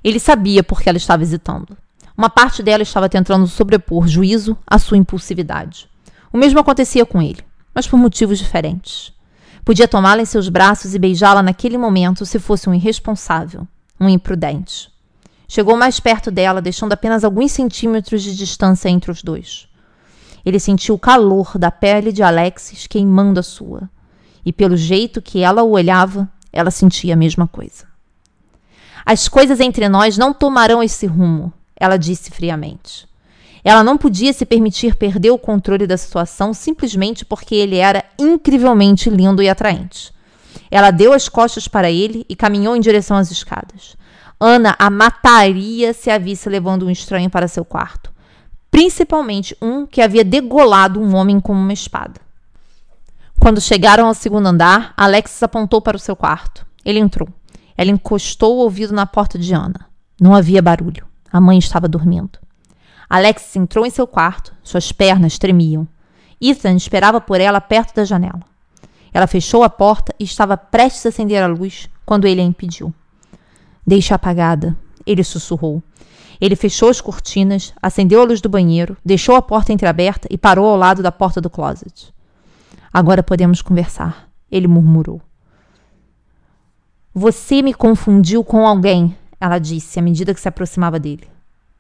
Ele 0.02 0.18
sabia 0.18 0.64
por 0.64 0.83
que 0.83 0.88
ela 0.88 0.98
estava 0.98 1.22
hesitando. 1.22 1.76
Uma 2.16 2.28
parte 2.28 2.61
dela 2.61 2.83
estava 2.83 3.09
tentando 3.09 3.46
sobrepor 3.46 4.09
juízo 4.09 4.59
à 4.66 4.81
sua 4.81 4.96
impulsividade. 4.96 5.88
O 6.33 6.37
mesmo 6.37 6.59
acontecia 6.59 7.07
com 7.07 7.22
ele, 7.22 7.44
mas 7.72 7.87
por 7.87 7.96
motivos 7.96 8.37
diferentes. 8.38 9.16
Podia 9.68 9.87
tomá-la 9.87 10.22
em 10.22 10.24
seus 10.24 10.48
braços 10.48 10.94
e 10.94 10.98
beijá-la 10.98 11.42
naquele 11.42 11.76
momento 11.76 12.24
se 12.24 12.38
fosse 12.38 12.70
um 12.70 12.74
irresponsável, 12.74 13.68
um 14.00 14.09
imprudente. 14.09 14.90
Chegou 15.46 15.76
mais 15.76 16.00
perto 16.00 16.31
dela, 16.31 16.62
deixando 16.62 16.94
apenas 16.94 17.22
alguns 17.22 17.52
centímetros 17.52 18.22
de 18.22 18.35
distância 18.35 18.88
entre 18.88 19.11
os 19.11 19.22
dois. 19.22 19.68
Ele 20.42 20.59
sentiu 20.59 20.94
o 20.94 20.98
calor 20.98 21.59
da 21.59 21.70
pele 21.70 22.12
de 22.12 22.22
Alexis 22.22 22.87
queimando 22.87 23.40
a 23.40 23.42
sua. 23.42 23.90
E 24.42 24.54
pelo 24.54 24.74
jeito 24.74 25.20
que 25.20 25.42
ela 25.42 25.62
o 25.62 25.72
olhava, 25.72 26.26
ela 26.50 26.70
sentia 26.70 27.12
a 27.12 27.18
mesma 27.18 27.46
coisa. 27.46 27.85
As 29.04 29.28
coisas 29.28 29.61
entre 29.61 29.87
nós 29.87 30.16
não 30.16 30.33
tomarão 30.33 30.83
esse 30.83 31.04
rumo, 31.04 31.52
ela 31.76 31.98
disse 31.98 32.31
friamente. 32.31 33.07
Ela 33.68 33.85
não 33.85 33.98
podia 33.98 34.33
se 34.33 34.46
permitir 34.46 34.94
perder 34.94 35.31
o 35.31 35.38
controle 35.38 35.87
da 35.87 35.96
situação 35.96 36.54
simplesmente 36.54 37.24
porque 37.24 37.54
ele 37.54 37.76
era 37.76 38.04
incrivelmente 38.18 39.11
lindo 39.11 39.42
e 39.42 39.48
atraente. 39.48 40.12
Ela 40.70 40.90
deu 40.90 41.12
as 41.12 41.28
costas 41.28 41.68
para 41.68 41.90
ele 41.90 42.24
e 42.28 42.37
caminhou 42.37 42.76
em 42.76 42.81
direção 42.81 43.16
às 43.16 43.31
escadas. 43.31 43.96
Ana 44.40 44.76
a 44.78 44.88
mataria 44.88 45.92
se 45.92 46.11
a 46.11 46.18
visse 46.18 46.48
levando 46.48 46.87
um 46.87 46.90
estranho 46.90 47.28
para 47.28 47.48
seu 47.48 47.64
quarto 47.64 48.12
principalmente 48.70 49.57
um 49.61 49.87
que 49.87 50.00
havia 50.00 50.24
degolado 50.24 51.00
um 51.00 51.16
homem 51.16 51.40
com 51.40 51.52
uma 51.52 51.72
espada. 51.72 52.20
Quando 53.40 53.61
chegaram 53.61 54.07
ao 54.07 54.14
segundo 54.14 54.46
andar, 54.46 54.92
Alexis 54.96 55.42
apontou 55.42 55.81
para 55.81 55.96
o 55.96 56.00
seu 56.00 56.16
quarto. 56.16 56.66
Ele 56.85 56.98
entrou. 56.98 57.28
Ela 57.76 57.90
encostou 57.90 58.57
o 58.57 58.61
ouvido 58.61 58.92
na 58.92 59.07
porta 59.07 59.38
de 59.38 59.54
Ana. 59.54 59.87
Não 60.20 60.35
havia 60.35 60.62
barulho. 60.62 61.07
A 61.33 61.40
mãe 61.40 61.59
estava 61.59 61.87
dormindo. 61.87 62.38
Alexis 63.08 63.56
entrou 63.56 63.86
em 63.86 63.90
seu 63.90 64.06
quarto. 64.06 64.54
Suas 64.62 64.92
pernas 64.92 65.38
tremiam. 65.38 65.86
Ethan 66.40 66.74
esperava 66.76 67.20
por 67.20 67.40
ela 67.40 67.60
perto 67.60 67.94
da 67.94 68.04
janela. 68.04 68.40
Ela 69.12 69.26
fechou 69.26 69.62
a 69.62 69.70
porta 69.70 70.14
e 70.18 70.24
estava 70.24 70.56
prestes 70.56 71.06
a 71.06 71.08
acender 71.08 71.42
a 71.42 71.46
luz 71.46 71.88
quando 72.04 72.26
ele 72.26 72.40
a 72.40 72.44
impediu. 72.44 72.92
Deixe 73.86 74.12
apagada. 74.12 74.76
ele 75.06 75.24
sussurrou. 75.24 75.82
Ele 76.40 76.54
fechou 76.54 76.88
as 76.88 77.00
cortinas, 77.00 77.72
acendeu 77.82 78.20
a 78.20 78.24
luz 78.24 78.40
do 78.40 78.48
banheiro, 78.48 78.96
deixou 79.04 79.34
a 79.34 79.42
porta 79.42 79.72
entreaberta 79.72 80.28
e 80.30 80.38
parou 80.38 80.68
ao 80.68 80.76
lado 80.76 81.02
da 81.02 81.10
porta 81.10 81.40
do 81.40 81.50
closet. 81.50 82.14
Agora 82.92 83.22
podemos 83.22 83.60
conversar, 83.62 84.28
ele 84.50 84.68
murmurou. 84.68 85.20
Você 87.12 87.62
me 87.62 87.74
confundiu 87.74 88.44
com 88.44 88.66
alguém, 88.66 89.16
ela 89.40 89.58
disse 89.58 89.98
à 89.98 90.02
medida 90.02 90.32
que 90.32 90.40
se 90.40 90.48
aproximava 90.48 91.00
dele. 91.00 91.28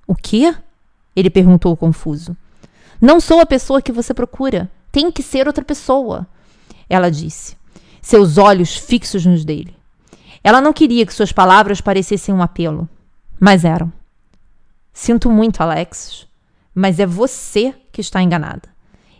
O 0.06 0.14
quê? 0.14 0.54
Ele 1.18 1.28
perguntou 1.28 1.76
confuso. 1.76 2.36
Não 3.00 3.18
sou 3.18 3.40
a 3.40 3.46
pessoa 3.46 3.82
que 3.82 3.90
você 3.90 4.14
procura. 4.14 4.70
Tem 4.92 5.10
que 5.10 5.20
ser 5.20 5.48
outra 5.48 5.64
pessoa, 5.64 6.24
ela 6.88 7.10
disse, 7.10 7.56
seus 8.00 8.38
olhos 8.38 8.76
fixos 8.76 9.26
nos 9.26 9.44
dele. 9.44 9.76
Ela 10.44 10.60
não 10.60 10.72
queria 10.72 11.04
que 11.04 11.12
suas 11.12 11.32
palavras 11.32 11.80
parecessem 11.80 12.32
um 12.32 12.40
apelo, 12.40 12.88
mas 13.40 13.64
eram. 13.64 13.92
Sinto 14.92 15.28
muito, 15.28 15.60
Alexis, 15.60 16.28
mas 16.72 17.00
é 17.00 17.06
você 17.06 17.74
que 17.90 18.00
está 18.00 18.22
enganada. 18.22 18.68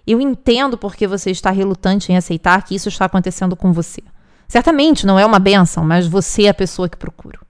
Eu 0.06 0.20
entendo 0.20 0.78
porque 0.78 1.04
você 1.04 1.32
está 1.32 1.50
relutante 1.50 2.12
em 2.12 2.16
aceitar 2.16 2.62
que 2.62 2.76
isso 2.76 2.88
está 2.88 3.06
acontecendo 3.06 3.56
com 3.56 3.72
você. 3.72 4.04
Certamente 4.46 5.04
não 5.04 5.18
é 5.18 5.26
uma 5.26 5.40
benção, 5.40 5.82
mas 5.82 6.06
você 6.06 6.44
é 6.44 6.50
a 6.50 6.54
pessoa 6.54 6.88
que 6.88 6.96
procuro. 6.96 7.40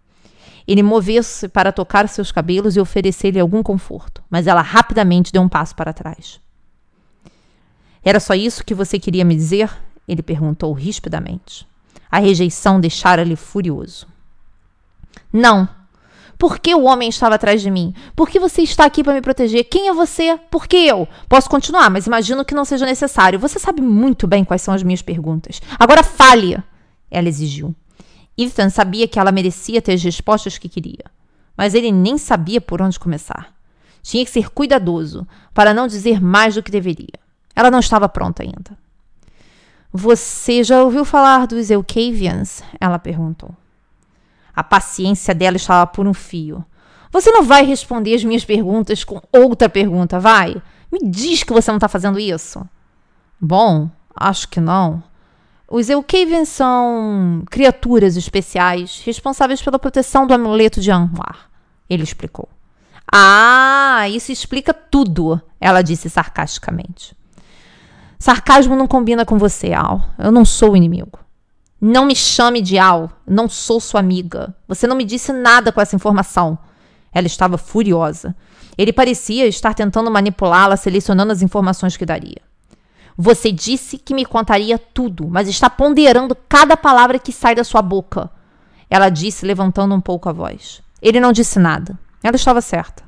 Ele 0.69 0.83
moveu-se 0.83 1.49
para 1.49 1.73
tocar 1.73 2.07
seus 2.11 2.31
cabelos 2.31 2.77
e 2.77 2.81
oferecer-lhe 2.81 3.41
algum 3.41 3.63
conforto, 3.63 4.23
mas 4.29 4.47
ela 4.47 4.61
rapidamente 4.61 5.33
deu 5.33 5.41
um 5.41 5.49
passo 5.49 5.75
para 5.75 5.95
trás. 5.95 6.39
Era 8.05 8.21
só 8.21 8.35
isso 8.35 8.63
que 8.63 8.75
você 8.75 8.99
queria 8.99 9.25
me 9.25 9.35
dizer? 9.35 9.71
Ele 10.07 10.23
perguntou 10.23 10.71
rispidamente. 10.75 11.67
A 12.11 12.19
rejeição 12.19 12.79
deixara-lhe 12.79 13.35
furioso. 13.35 14.07
Não, 15.33 15.67
por 16.39 16.59
que 16.59 16.75
o 16.75 16.85
homem 16.85 17.09
estava 17.09 17.37
atrás 17.37 17.63
de 17.63 17.71
mim? 17.71 17.95
Por 18.15 18.29
que 18.29 18.39
você 18.39 18.61
está 18.61 18.85
aqui 18.85 19.03
para 19.03 19.15
me 19.15 19.23
proteger? 19.23 19.65
Quem 19.65 19.89
é 19.89 19.95
você? 19.95 20.39
Por 20.51 20.67
que 20.67 20.77
eu? 20.77 21.09
Posso 21.31 21.49
continuar, 21.49 21.89
mas 21.89 22.07
imagino 22.07 22.45
que 22.45 22.55
não 22.55 22.67
seja 22.67 22.85
necessário. 22.85 23.39
Você 23.39 23.59
sabe 23.59 23.81
muito 23.81 24.27
bem 24.27 24.45
quais 24.45 24.61
são 24.61 24.75
as 24.75 24.83
minhas 24.83 25.01
perguntas. 25.01 25.63
Agora 25.79 26.03
fale! 26.03 26.63
Ela 27.11 27.29
exigiu. 27.29 27.75
Ethan 28.39 28.71
sabia 28.71 29.09
que 29.09 29.19
ela 29.19 29.33
merecia 29.33 29.83
ter 29.83 29.95
as 29.95 30.03
respostas 30.03 30.57
que 30.57 30.69
queria, 30.69 31.05
mas 31.57 31.75
ele 31.75 31.91
nem 31.91 32.17
sabia 32.17 32.61
por 32.61 32.81
onde 32.81 33.01
começar. 33.01 33.53
Tinha 34.01 34.25
que 34.25 34.31
ser 34.31 34.49
cuidadoso 34.51 35.27
para 35.53 35.75
não 35.75 35.89
dizer 35.89 36.23
mais 36.23 36.55
do 36.55 36.63
que 36.63 36.71
deveria. 36.71 37.19
Ela 37.55 37.71
não 37.71 37.81
estava 37.81 38.09
pronta 38.09 38.45
ainda. 38.45 38.79
Você 39.93 40.63
já 40.63 40.83
ouviu 40.83 41.05
falar 41.05 41.47
dos 41.47 41.71
Eucavians? 41.71 42.63
Ela 42.81 42.99
perguntou. 42.99 43.51
A 44.55 44.63
paciência 44.63 45.35
dela 45.35 45.57
estava 45.57 45.87
por 45.87 46.07
um 46.07 46.15
fio. 46.15 46.65
Você 47.11 47.31
não 47.31 47.43
vai 47.43 47.65
responder 47.65 48.15
as 48.15 48.23
minhas 48.23 48.45
perguntas 48.45 49.03
com 49.03 49.21
outra 49.33 49.69
pergunta, 49.69 50.21
vai? 50.21 50.63
Me 50.93 51.01
diz 51.11 51.43
que 51.43 51.53
você 51.53 51.71
não 51.71 51.79
está 51.79 51.89
fazendo 51.89 52.19
isso. 52.19 52.65
Bom, 53.41 53.91
acho 54.15 54.49
que 54.49 54.61
não. 54.61 55.03
Os 55.71 55.91
Eukaven 55.91 56.47
são 56.47 57.43
criaturas 57.51 58.17
especiais 58.17 59.03
responsáveis 59.05 59.61
pela 59.61 59.79
proteção 59.79 60.27
do 60.27 60.33
amuleto 60.33 60.81
de 60.81 60.91
Anwar, 60.91 61.51
ele 61.91 62.03
explicou. 62.03 62.49
Ah, 63.13 64.09
isso 64.09 64.33
explica 64.33 64.73
tudo, 64.73 65.41
ela 65.61 65.83
disse 65.83 66.09
sarcasticamente. 66.09 67.15
Sarcasmo 68.19 68.75
não 68.75 68.87
combina 68.87 69.27
com 69.27 69.37
você, 69.37 69.75
Al. 69.75 70.03
Eu 70.19 70.33
não 70.33 70.45
sou 70.45 70.75
inimigo. 70.75 71.19
Não 71.81 72.07
me 72.07 72.17
chame 72.17 72.61
de 72.61 72.79
Al. 72.79 73.11
Não 73.27 73.49
sou 73.49 73.79
sua 73.79 74.01
amiga. 74.01 74.55
Você 74.67 74.87
não 74.87 74.97
me 74.97 75.05
disse 75.05 75.33
nada 75.33 75.71
com 75.71 75.81
essa 75.81 75.95
informação. 75.95 76.59
Ela 77.13 77.27
estava 77.27 77.57
furiosa. 77.57 78.35
Ele 78.77 78.93
parecia 78.93 79.47
estar 79.47 79.75
tentando 79.75 80.11
manipulá-la, 80.11 80.77
selecionando 80.77 81.31
as 81.31 81.43
informações 81.43 81.97
que 81.97 82.05
daria. 82.05 82.48
Você 83.21 83.51
disse 83.51 83.99
que 83.99 84.15
me 84.15 84.25
contaria 84.25 84.79
tudo, 84.79 85.27
mas 85.29 85.49
está 85.49 85.69
ponderando 85.69 86.37
cada 86.49 86.77
palavra 86.77 87.19
que 87.19 87.33
sai 87.33 87.53
da 87.53 87.65
sua 87.65 87.83
boca. 87.83 88.31
Ela 88.89 89.09
disse, 89.09 89.45
levantando 89.45 89.93
um 89.93 90.01
pouco 90.01 90.29
a 90.29 90.33
voz. 90.33 90.81
Ele 91.03 91.19
não 91.19 91.33
disse 91.33 91.59
nada. 91.59 91.99
Ela 92.23 92.37
estava 92.37 92.61
certa. 92.61 93.03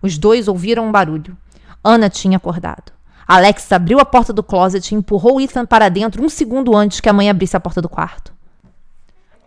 Os 0.00 0.16
dois 0.16 0.46
ouviram 0.46 0.86
um 0.86 0.92
barulho. 0.92 1.36
Ana 1.82 2.08
tinha 2.08 2.36
acordado. 2.36 2.92
Alex 3.26 3.72
abriu 3.72 3.98
a 3.98 4.04
porta 4.04 4.32
do 4.32 4.40
closet 4.40 4.92
e 4.92 4.96
empurrou 4.96 5.40
Ethan 5.40 5.66
para 5.66 5.88
dentro 5.88 6.22
um 6.22 6.28
segundo 6.28 6.76
antes 6.76 7.00
que 7.00 7.08
a 7.08 7.12
mãe 7.12 7.28
abrisse 7.28 7.56
a 7.56 7.60
porta 7.60 7.82
do 7.82 7.88
quarto. 7.88 8.32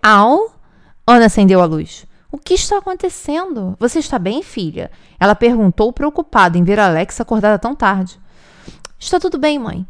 Al? 0.04 0.54
Ana 1.08 1.28
acendeu 1.28 1.62
a 1.62 1.66
luz. 1.66 2.06
O 2.30 2.38
que 2.38 2.56
está 2.56 2.78
acontecendo? 2.78 3.74
Você 3.80 4.00
está 4.00 4.20
bem, 4.20 4.44
filha? 4.44 4.92
Ela 5.18 5.34
perguntou, 5.34 5.94
preocupada 5.94 6.58
em 6.58 6.64
ver 6.64 6.78
Alex 6.78 7.22
acordada 7.22 7.58
tão 7.58 7.74
tarde. 7.74 8.20
Está 9.00 9.18
tudo 9.18 9.38
bem, 9.38 9.58
mãe. 9.58 9.88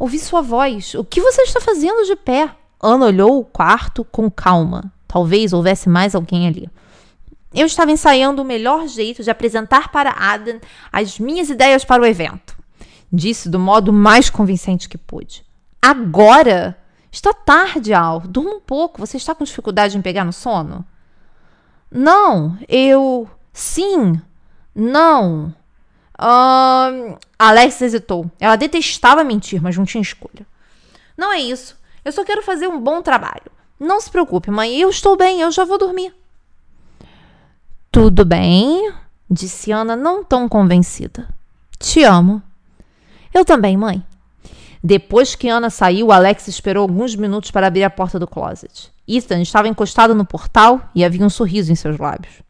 Ouvi 0.00 0.18
sua 0.18 0.40
voz. 0.40 0.94
O 0.94 1.04
que 1.04 1.20
você 1.20 1.42
está 1.42 1.60
fazendo 1.60 2.06
de 2.06 2.16
pé? 2.16 2.56
Ana 2.82 3.04
olhou 3.04 3.38
o 3.38 3.44
quarto 3.44 4.02
com 4.02 4.30
calma. 4.30 4.90
Talvez 5.06 5.52
houvesse 5.52 5.90
mais 5.90 6.14
alguém 6.14 6.48
ali. 6.48 6.70
Eu 7.52 7.66
estava 7.66 7.92
ensaiando 7.92 8.40
o 8.40 8.44
melhor 8.44 8.88
jeito 8.88 9.22
de 9.22 9.30
apresentar 9.30 9.92
para 9.92 10.14
Adam 10.18 10.58
as 10.90 11.18
minhas 11.18 11.50
ideias 11.50 11.84
para 11.84 12.02
o 12.02 12.06
evento. 12.06 12.56
Disse 13.12 13.50
do 13.50 13.58
modo 13.58 13.92
mais 13.92 14.30
convincente 14.30 14.88
que 14.88 14.96
pude. 14.96 15.44
Agora? 15.82 16.78
Está 17.12 17.34
tarde, 17.34 17.92
Al. 17.92 18.20
Durma 18.20 18.54
um 18.54 18.60
pouco. 18.60 19.00
Você 19.00 19.18
está 19.18 19.34
com 19.34 19.44
dificuldade 19.44 19.98
em 19.98 20.02
pegar 20.02 20.24
no 20.24 20.32
sono? 20.32 20.82
Não, 21.90 22.56
eu. 22.66 23.28
Sim. 23.52 24.18
Não. 24.74 25.54
Uh, 26.20 27.18
Alex 27.38 27.80
hesitou. 27.80 28.30
Ela 28.38 28.56
detestava 28.56 29.24
mentir, 29.24 29.62
mas 29.62 29.76
não 29.76 29.86
tinha 29.86 30.02
escolha. 30.02 30.46
Não 31.16 31.32
é 31.32 31.40
isso. 31.40 31.76
Eu 32.04 32.12
só 32.12 32.24
quero 32.24 32.42
fazer 32.42 32.68
um 32.68 32.78
bom 32.80 33.00
trabalho. 33.00 33.50
Não 33.78 34.00
se 34.00 34.10
preocupe, 34.10 34.50
mãe. 34.50 34.78
Eu 34.78 34.90
estou 34.90 35.16
bem. 35.16 35.40
Eu 35.40 35.50
já 35.50 35.64
vou 35.64 35.78
dormir. 35.78 36.14
Tudo 37.92 38.24
bem, 38.24 38.92
disse 39.28 39.72
Ana, 39.72 39.96
não 39.96 40.22
tão 40.22 40.48
convencida. 40.48 41.28
Te 41.76 42.04
amo. 42.04 42.40
Eu 43.34 43.44
também, 43.44 43.76
mãe. 43.76 44.04
Depois 44.82 45.34
que 45.34 45.48
Ana 45.48 45.70
saiu, 45.70 46.12
Alex 46.12 46.46
esperou 46.46 46.82
alguns 46.82 47.16
minutos 47.16 47.50
para 47.50 47.66
abrir 47.66 47.82
a 47.82 47.90
porta 47.90 48.16
do 48.16 48.28
closet. 48.28 48.92
Ethan 49.08 49.42
estava 49.42 49.66
encostado 49.66 50.14
no 50.14 50.24
portal 50.24 50.88
e 50.94 51.04
havia 51.04 51.26
um 51.26 51.28
sorriso 51.28 51.72
em 51.72 51.74
seus 51.74 51.98
lábios. 51.98 52.42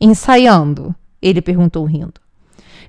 Ensaiando? 0.00 0.94
Ele 1.20 1.42
perguntou 1.42 1.84
rindo. 1.84 2.20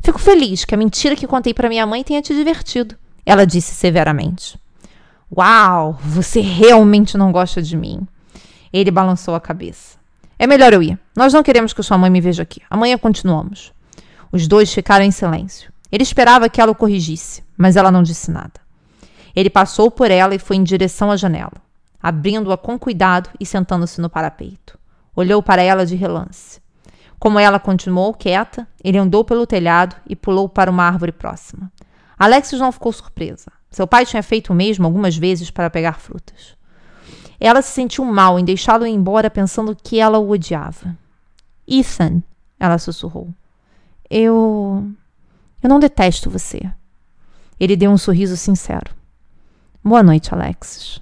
Fico 0.04 0.20
feliz 0.20 0.66
que 0.66 0.74
a 0.74 0.78
mentira 0.78 1.16
que 1.16 1.28
contei 1.28 1.54
para 1.54 1.70
minha 1.70 1.86
mãe 1.86 2.04
tenha 2.04 2.22
te 2.22 2.34
divertido, 2.34 2.96
ela 3.26 3.46
disse 3.46 3.74
severamente. 3.74 4.60
Uau, 5.36 5.98
você 6.02 6.42
realmente 6.42 7.18
não 7.18 7.32
gosta 7.32 7.62
de 7.62 7.78
mim. 7.78 8.06
Ele 8.74 8.92
balançou 8.92 9.36
a 9.36 9.40
cabeça. 9.40 9.98
É 10.40 10.48
melhor 10.48 10.74
eu 10.74 10.82
ir. 10.82 11.00
Nós 11.16 11.34
não 11.34 11.44
queremos 11.44 11.72
que 11.72 11.84
sua 11.84 11.98
mãe 11.98 12.10
me 12.10 12.20
veja 12.20 12.44
aqui. 12.44 12.62
Amanhã 12.70 12.98
continuamos. 12.98 13.72
Os 14.32 14.48
dois 14.48 14.74
ficaram 14.74 15.06
em 15.06 15.12
silêncio. 15.12 15.72
Ele 15.92 16.04
esperava 16.04 16.50
que 16.50 16.60
ela 16.60 16.72
o 16.72 16.76
corrigisse, 16.76 17.44
mas 17.58 17.76
ela 17.76 17.92
não 17.92 18.02
disse 18.02 18.32
nada. 18.32 18.54
Ele 19.36 19.50
passou 19.50 19.92
por 19.92 20.10
ela 20.10 20.34
e 20.34 20.40
foi 20.40 20.56
em 20.56 20.64
direção 20.64 21.12
à 21.12 21.18
janela, 21.18 21.54
abrindo-a 22.02 22.58
com 22.58 22.80
cuidado 22.80 23.30
e 23.40 23.46
sentando-se 23.46 24.00
no 24.00 24.10
parapeito. 24.10 24.80
Olhou 25.16 25.44
para 25.44 25.62
ela 25.62 25.86
de 25.86 25.96
relance. 25.96 26.61
Como 27.22 27.38
ela 27.38 27.60
continuou 27.60 28.16
quieta, 28.16 28.68
ele 28.84 28.98
andou 28.98 29.24
pelo 29.24 29.46
telhado 29.46 29.96
e 30.10 30.16
pulou 30.16 30.50
para 30.50 30.72
uma 30.72 30.86
árvore 30.86 31.12
próxima. 31.12 31.72
Alexis 32.18 32.60
não 32.60 32.72
ficou 32.72 32.92
surpresa. 32.92 33.52
Seu 33.70 33.86
pai 33.86 34.08
tinha 34.08 34.24
feito 34.24 34.52
o 34.52 34.56
mesmo 34.56 34.88
algumas 34.88 35.16
vezes 35.16 35.52
para 35.52 35.70
pegar 35.70 36.00
frutas. 36.00 36.58
Ela 37.40 37.62
se 37.62 37.74
sentiu 37.74 38.04
mal 38.06 38.40
em 38.40 38.44
deixá-lo 38.44 38.88
ir 38.88 38.90
embora 38.90 39.30
pensando 39.30 39.76
que 39.76 40.00
ela 40.00 40.18
o 40.18 40.32
odiava. 40.32 40.98
Ethan, 41.68 42.24
ela 42.60 42.80
sussurrou. 42.80 43.30
Eu. 44.10 44.84
Eu 45.62 45.70
não 45.70 45.80
detesto 45.80 46.28
você. 46.28 46.60
Ele 47.60 47.76
deu 47.76 47.92
um 47.92 48.00
sorriso 48.00 48.36
sincero. 48.36 48.96
Boa 49.84 50.02
noite, 50.02 50.34
Alexis. 50.34 51.00